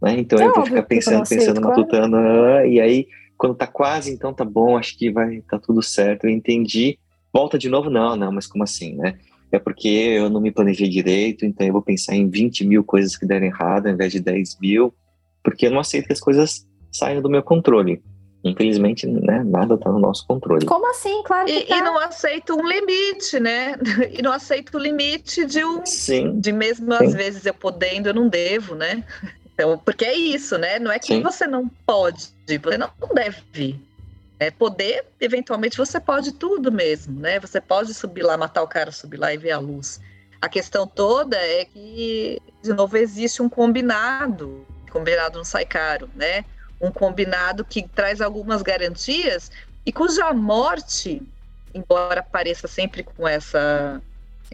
[0.00, 0.18] Né?
[0.18, 1.78] Então é eu vou ficar pensando, aceito, pensando, claro.
[1.78, 5.82] matutando, ah, e aí quando tá quase, então tá bom, acho que vai tá tudo
[5.82, 6.98] certo, eu entendi.
[7.32, 9.18] Volta de novo, não, não, mas como assim, né?
[9.50, 13.16] É porque eu não me planejei direito, então eu vou pensar em 20 mil coisas
[13.16, 14.94] que deram errado ao invés de 10 mil,
[15.42, 18.02] porque eu não aceito que as coisas saiam do meu controle.
[18.44, 20.66] Infelizmente, né, nada está no nosso controle.
[20.66, 21.22] Como assim?
[21.24, 21.76] Claro que e, tá.
[21.76, 23.76] e não aceito um limite, né?
[24.10, 25.86] E não aceito o limite de um.
[25.86, 26.40] Sim.
[26.40, 27.06] De mesmo Sim.
[27.06, 29.04] às vezes eu podendo, eu não devo, né?
[29.54, 30.78] Então, porque é isso, né?
[30.78, 31.22] Não é que Sim.
[31.22, 33.78] você não pode, você não deve.
[34.40, 37.38] É, poder, eventualmente, você pode tudo mesmo, né?
[37.38, 40.00] Você pode subir lá, matar o cara, subir lá e ver a luz.
[40.40, 44.66] A questão toda é que, de novo, existe um combinado.
[44.90, 46.44] Combinado não sai caro, né?
[46.82, 49.50] Um combinado que traz algumas garantias
[49.86, 51.22] e cuja morte,
[51.72, 54.02] embora pareça sempre com essa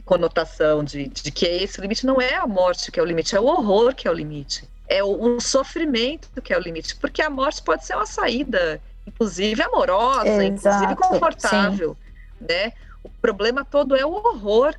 [0.05, 3.41] conotação de, de que esse limite não é a morte que é o limite, é
[3.41, 7.23] o horror que é o limite, é o, o sofrimento que é o limite, porque
[7.23, 12.47] a morte pode ser uma saída, inclusive amorosa, Exato, inclusive confortável, sim.
[12.49, 12.73] né?
[13.03, 14.75] O problema todo é o horror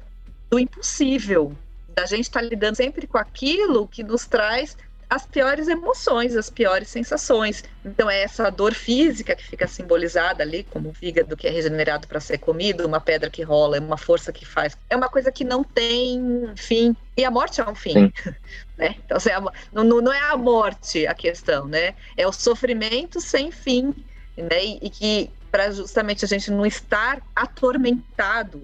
[0.49, 1.53] do impossível,
[1.89, 4.77] da gente estar tá lidando sempre com aquilo que nos traz
[5.09, 7.63] as piores emoções, as piores sensações.
[7.83, 12.07] Então é essa dor física que fica simbolizada ali como o fígado que é regenerado
[12.07, 14.77] para ser comido, uma pedra que rola, é uma força que faz.
[14.89, 16.95] É uma coisa que não tem fim.
[17.17, 18.13] E a morte é um fim.
[18.77, 18.95] né?
[19.03, 19.31] Então assim,
[19.73, 21.95] não, não é a morte a questão, né?
[22.15, 23.95] É o sofrimento sem fim,
[24.37, 24.63] né?
[24.63, 28.61] E, e que para justamente a gente não estar atormentado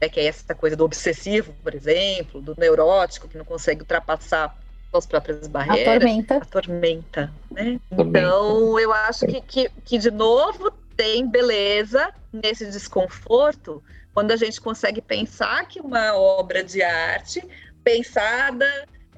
[0.00, 4.56] né, que é essa coisa do obsessivo, por exemplo, do neurótico que não consegue ultrapassar
[4.92, 5.88] as próprias barreiras.
[5.88, 6.36] A tormenta.
[6.36, 7.80] A tormenta, né?
[7.90, 13.82] Então, eu acho que, que, que, de novo, tem beleza nesse desconforto
[14.12, 17.42] quando a gente consegue pensar que uma obra de arte
[17.82, 18.66] pensada,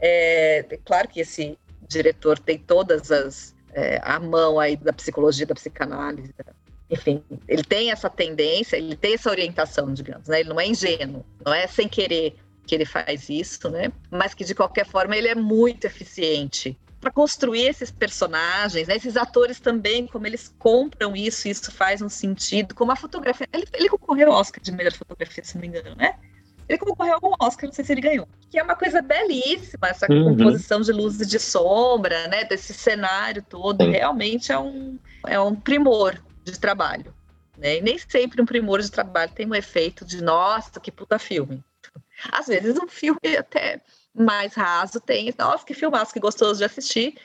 [0.00, 1.58] é, claro que esse
[1.88, 6.34] diretor tem todas as é, a mão aí da psicologia, da psicanálise,
[6.90, 10.40] enfim, ele tem essa tendência, ele tem essa orientação, digamos, né?
[10.40, 12.36] Ele não é ingênuo, não é sem querer
[12.66, 13.92] que ele faz isso, né?
[14.10, 18.94] Mas que de qualquer forma ele é muito eficiente para construir esses personagens, né?
[18.94, 23.48] esses atores também, como eles compram isso, isso faz um sentido, como a fotografia.
[23.52, 26.14] Ele, ele concorreu ao Oscar de melhor fotografia, se não me engano, né?
[26.68, 28.28] Ele concorreu ao Oscar, não sei se ele ganhou.
[28.48, 30.36] Que é uma coisa belíssima, essa uhum.
[30.36, 32.44] composição de luzes de sombra, né?
[32.44, 33.84] Desse cenário todo.
[33.84, 33.90] Sim.
[33.90, 34.96] Realmente é um,
[35.26, 37.12] é um primor de trabalho.
[37.58, 37.78] Né?
[37.78, 41.64] E nem sempre um primor de trabalho tem um efeito de nossa, que puta filme.
[42.30, 43.80] Às vezes um filme até
[44.14, 47.16] mais raso tem, nossa, que filmaço, que gostoso de assistir,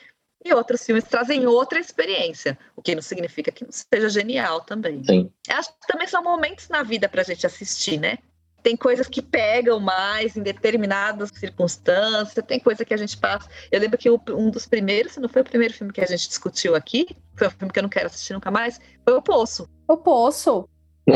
[0.44, 5.02] e outros filmes trazem outra experiência, o que não significa que não seja genial também.
[5.04, 5.32] Sim.
[5.48, 8.18] Acho que também são momentos na vida para a gente assistir, né?
[8.62, 13.48] Tem coisas que pegam mais em determinadas circunstâncias, tem coisa que a gente passa.
[13.70, 16.28] Eu lembro que um dos primeiros, se não foi o primeiro filme que a gente
[16.28, 19.68] discutiu aqui, foi um filme que eu não quero assistir nunca mais, foi O Poço.
[19.86, 20.68] O Poço.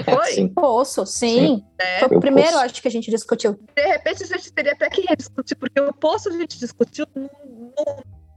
[0.04, 0.26] Foi?
[0.32, 0.48] sim.
[0.48, 1.38] Poço, sim.
[1.38, 1.64] sim.
[1.78, 2.00] É.
[2.00, 3.58] Foi o primeiro, acho que a gente discutiu.
[3.74, 7.28] De repente a gente teria até que rediscutir, porque o Poço a gente discutiu num,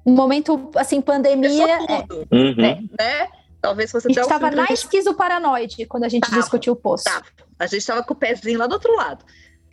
[0.05, 1.65] um momento, assim, pandemia.
[1.67, 2.55] É, uhum.
[2.55, 2.83] né?
[2.99, 3.27] né?
[3.61, 7.05] Talvez você A gente estava na esquizoparanoide quando a gente tava, discutiu o poço.
[7.05, 7.25] Tava.
[7.57, 9.25] A gente estava com o pezinho lá do outro lado.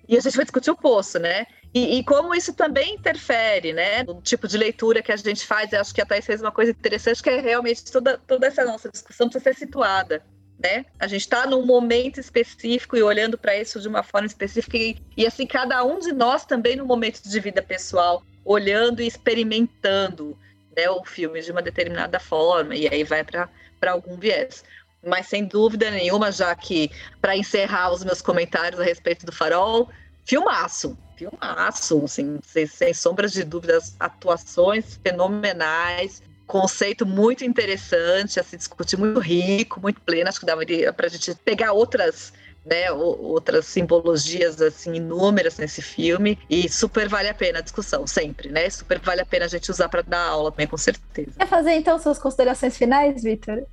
[0.08, 1.46] E a gente vai discutir o poço, né?
[1.74, 4.02] E, e, como isso também interfere, né?
[4.02, 5.72] No tipo de leitura que a gente faz.
[5.72, 8.64] Eu acho que a Thais fez uma coisa interessante, que é realmente toda, toda essa
[8.64, 10.22] nossa discussão precisa ser situada.
[10.58, 10.86] Né?
[10.98, 14.96] A gente está num momento específico e olhando para isso de uma forma específica e,
[15.16, 20.38] e, assim cada um de nós também no momento de vida pessoal olhando e experimentando
[20.76, 23.48] né, o filme de uma determinada forma, e aí vai para
[23.88, 24.64] algum viés.
[25.04, 26.90] Mas sem dúvida nenhuma, já que
[27.20, 29.88] para encerrar os meus comentários a respeito do farol,
[30.24, 36.22] filmaço, filmaço, assim, sem, sem sombras de dúvidas, atuações fenomenais,
[36.52, 40.28] conceito muito interessante a se discutir, muito rico, muito pleno.
[40.28, 40.54] Acho que dá
[40.92, 42.30] para a gente pegar outras
[42.64, 48.50] né, outras simbologias assim inúmeras nesse filme e super vale a pena a discussão sempre,
[48.50, 48.68] né?
[48.68, 51.32] Super vale a pena a gente usar para dar aula também com certeza.
[51.38, 53.64] Quer fazer então suas considerações finais, Victor?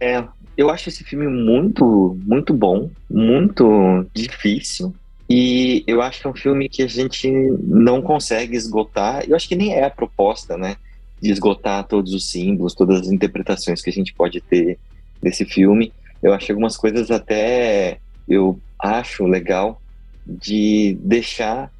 [0.00, 0.24] É,
[0.56, 4.94] eu acho esse filme muito muito bom, muito difícil.
[5.28, 7.30] E eu acho que é um filme que a gente
[7.62, 9.24] não consegue esgotar.
[9.28, 10.76] Eu acho que nem é a proposta, né?
[11.22, 14.78] De esgotar todos os símbolos, todas as interpretações que a gente pode ter
[15.22, 15.92] desse filme.
[16.22, 17.98] Eu acho algumas coisas até
[18.28, 19.80] eu acho legal
[20.26, 21.70] de deixar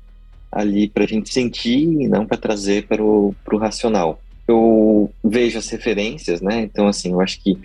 [0.50, 4.20] ali para a gente sentir e não para trazer para o racional.
[4.46, 6.60] Eu vejo as referências, né?
[6.62, 7.58] Então, assim, eu acho que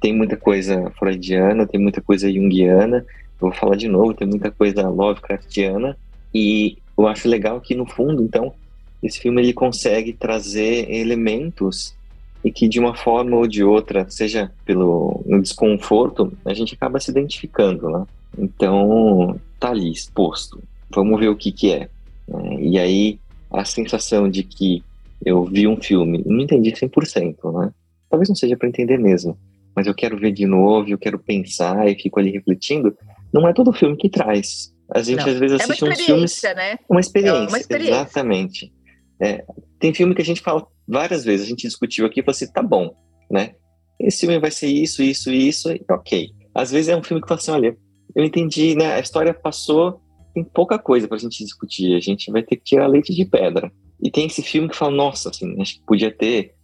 [0.00, 2.98] tem muita coisa freudiana, tem muita coisa junguiana,
[3.40, 5.96] eu vou falar de novo, tem muita coisa Lovecraftiana,
[6.32, 8.54] e eu acho legal que, no fundo, então,
[9.02, 11.96] esse filme ele consegue trazer elementos
[12.44, 17.10] e que de uma forma ou de outra, seja pelo desconforto, a gente acaba se
[17.10, 18.04] identificando, né?
[18.36, 20.62] Então, tá ali exposto.
[20.90, 21.88] Vamos ver o que que é.
[22.28, 22.60] Né?
[22.60, 23.18] E aí,
[23.50, 24.82] a sensação de que
[25.24, 27.72] eu vi um filme, não entendi 100%, né?
[28.08, 29.36] Talvez não seja para entender mesmo,
[29.74, 32.96] mas eu quero ver de novo, eu quero pensar e fico ali refletindo.
[33.32, 34.72] Não é todo filme que traz.
[34.94, 35.28] A gente não.
[35.28, 36.42] às vezes assiste é uns filmes.
[36.56, 36.78] Né?
[36.88, 37.94] Uma experiência, é uma experiência.
[37.94, 38.72] exatamente.
[39.20, 39.44] É,
[39.78, 42.52] tem filme que a gente fala várias vezes, a gente discutiu aqui e falou assim:
[42.52, 42.94] tá bom,
[43.30, 43.54] né?
[43.98, 46.30] Esse filme vai ser isso, isso, isso, e ok.
[46.54, 47.76] Às vezes é um filme que fala assim: olha,
[48.14, 48.94] eu entendi, né?
[48.94, 50.00] A história passou,
[50.34, 51.94] tem pouca coisa pra gente discutir.
[51.96, 53.70] A gente vai ter que tirar leite de pedra.
[54.00, 56.54] E tem esse filme que fala, nossa, assim, acho que podia ter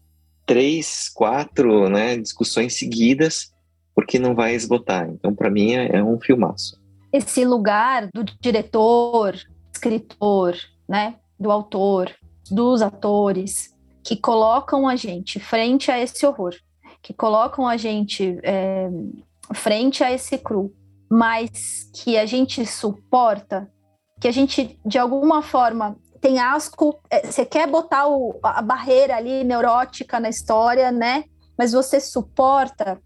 [0.47, 3.53] três, quatro, né, discussões seguidas,
[3.95, 5.09] porque não vai esgotar.
[5.09, 6.81] Então, para mim, é, é um filmaço.
[7.13, 9.37] Esse lugar do diretor,
[9.73, 10.57] escritor,
[10.89, 12.11] né, do autor,
[12.51, 16.55] dos atores, que colocam a gente frente a esse horror,
[17.03, 18.88] que colocam a gente é,
[19.55, 20.72] frente a esse cru,
[21.11, 23.70] mas que a gente suporta,
[24.20, 29.16] que a gente de alguma forma tem asco, é, você quer botar o, a barreira
[29.16, 31.24] ali neurótica na história, né?
[31.57, 32.99] Mas você suporta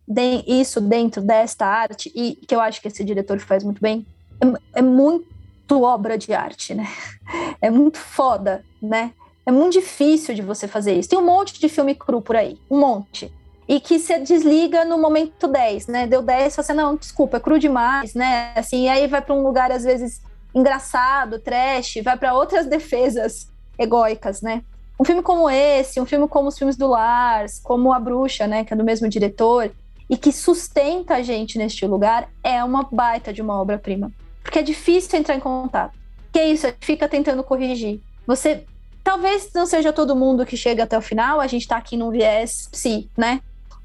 [0.46, 4.06] isso dentro desta arte, e que eu acho que esse diretor faz muito bem,
[4.40, 6.86] é, é muito obra de arte, né?
[7.60, 9.12] É muito foda, né?
[9.48, 11.08] É muito difícil de você fazer isso.
[11.08, 13.32] Tem um monte de filme cru por aí, um monte
[13.66, 16.06] e que você desliga no momento 10, né?
[16.06, 18.52] Deu 10, você, não, desculpa, é cru demais, né?
[18.54, 20.20] Assim, e aí vai para um lugar, às vezes,
[20.54, 24.62] engraçado, trash, vai para outras defesas egóicas, né?
[25.00, 28.64] Um filme como esse, um filme como os filmes do Lars, como A Bruxa, né,
[28.64, 29.70] que é do mesmo diretor,
[30.10, 34.12] e que sustenta a gente neste lugar, é uma baita de uma obra-prima.
[34.42, 35.96] Porque é difícil entrar em contato.
[36.30, 38.00] Que é isso, a gente fica tentando corrigir.
[38.26, 38.66] Você
[39.08, 42.10] talvez não seja todo mundo que chega até o final, a gente está aqui num
[42.10, 43.40] viés psi, né?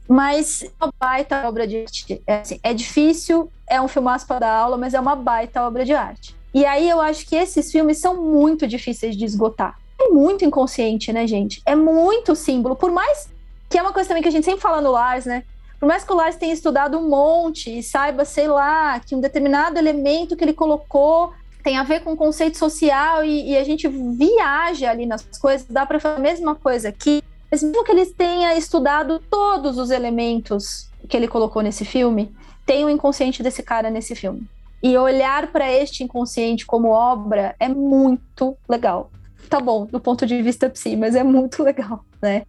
[0.06, 2.22] Mas é uma baita obra de arte.
[2.28, 5.86] É, assim, é difícil, é um filmaço para dar aula, mas é uma baita obra
[5.86, 6.36] de arte.
[6.54, 9.80] E aí eu acho que esses filmes são muito difíceis de esgotar.
[9.98, 11.62] É muito inconsciente, né, gente?
[11.66, 12.76] É muito símbolo.
[12.76, 13.30] Por mais
[13.70, 15.46] que é uma coisa também que a gente sempre fala no Lars, né?
[15.80, 19.22] Por mais que o Lars tenha estudado um monte e saiba, sei lá, que um
[19.22, 21.32] determinado elemento que ele colocou
[21.64, 25.86] tem a ver com conceito social e, e a gente viaja ali nas coisas, dá
[25.86, 30.90] para fazer a mesma coisa aqui mas mesmo que ele tenha estudado todos os elementos
[31.08, 32.36] que ele colocou nesse filme,
[32.66, 34.50] tem o inconsciente desse cara nesse filme.
[34.82, 39.12] E olhar para este inconsciente como obra é muito legal.
[39.52, 42.42] Tá bom, do ponto de vista psi, mas é muito legal, né?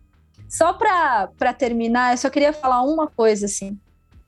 [0.49, 3.79] Só para terminar, eu só queria falar uma coisa assim.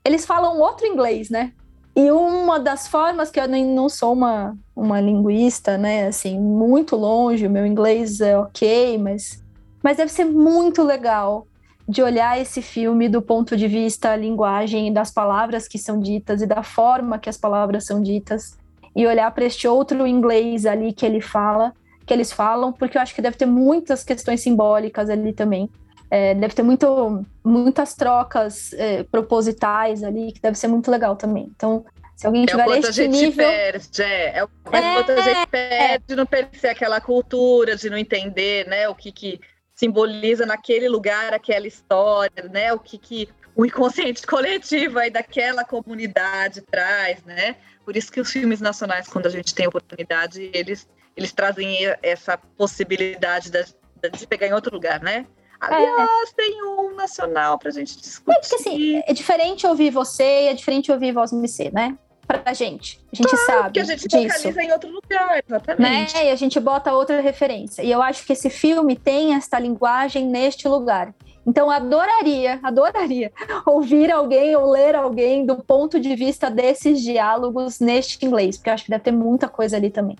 [0.05, 1.53] Eles falam outro inglês, né?
[1.97, 6.05] E uma das formas que eu nem, não sou uma, uma linguista, né?
[6.05, 9.43] Assim, muito longe, o meu inglês é ok, mas,
[9.81, 11.47] mas deve ser muito legal
[11.89, 16.45] de olhar esse filme do ponto de vista linguagem das palavras que são ditas e
[16.45, 18.55] da forma que as palavras são ditas
[18.95, 21.73] e olhar para este outro inglês ali que ele fala,
[22.05, 25.67] que eles falam, porque eu acho que deve ter muitas questões simbólicas ali também.
[26.09, 31.51] É, deve ter muito, muitas trocas é, propositais ali, que deve ser muito legal também.
[31.55, 31.85] Então,
[32.15, 33.47] se alguém tiver é o este a gente nível...
[33.47, 37.97] Perde, é, é o quanto a gente perde de não perceber aquela cultura, de não
[37.97, 39.39] entender né, o que, que
[39.77, 42.73] simboliza naquele lugar aquela história, né?
[42.73, 47.55] O que, que o inconsciente coletivo aí daquela comunidade traz, né?
[47.85, 52.37] Por isso que os filmes nacionais, quando a gente tem oportunidade, eles, eles trazem essa
[52.37, 53.63] possibilidade de,
[54.11, 55.27] de pegar em outro lugar, né?
[55.59, 56.33] Aliás, é.
[56.35, 58.37] tem um nacional pra gente discutir.
[58.37, 61.97] É, porque, assim, é diferente ouvir você e é diferente ouvir Voz MC, né?
[62.27, 62.99] Pra gente.
[63.11, 63.63] A gente claro, sabe.
[63.63, 64.17] Porque a gente disso.
[64.17, 66.13] localiza em outro lugar, exatamente.
[66.13, 66.25] Né?
[66.25, 67.81] E a gente bota outra referência.
[67.81, 71.13] E eu acho que esse filme tem esta linguagem neste lugar.
[71.45, 73.31] Então, adoraria, adoraria
[73.65, 78.73] ouvir alguém ou ler alguém do ponto de vista desses diálogos neste inglês, porque eu
[78.73, 80.17] acho que deve ter muita coisa ali também.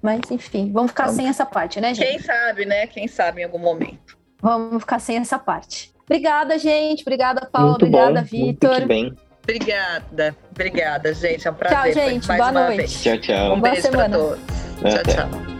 [0.00, 2.08] Mas, enfim, vamos ficar então, sem essa parte, né, gente?
[2.08, 2.86] Quem sabe, né?
[2.86, 4.13] Quem sabe em algum momento.
[4.44, 5.90] Vamos ficar sem essa parte.
[6.04, 7.00] Obrigada, gente.
[7.00, 7.70] Obrigada, Paula.
[7.70, 8.70] Muito obrigada, Vitor.
[8.72, 9.14] Muito bem.
[9.42, 11.48] Obrigada, obrigada, gente.
[11.48, 11.94] É um prazer.
[11.94, 12.26] Tchau, gente.
[12.26, 12.76] Boa noite.
[12.76, 13.02] Vez.
[13.02, 13.54] Tchau, tchau.
[13.54, 14.40] Um Boa beijo para todos.
[14.82, 15.53] Tchau, tchau.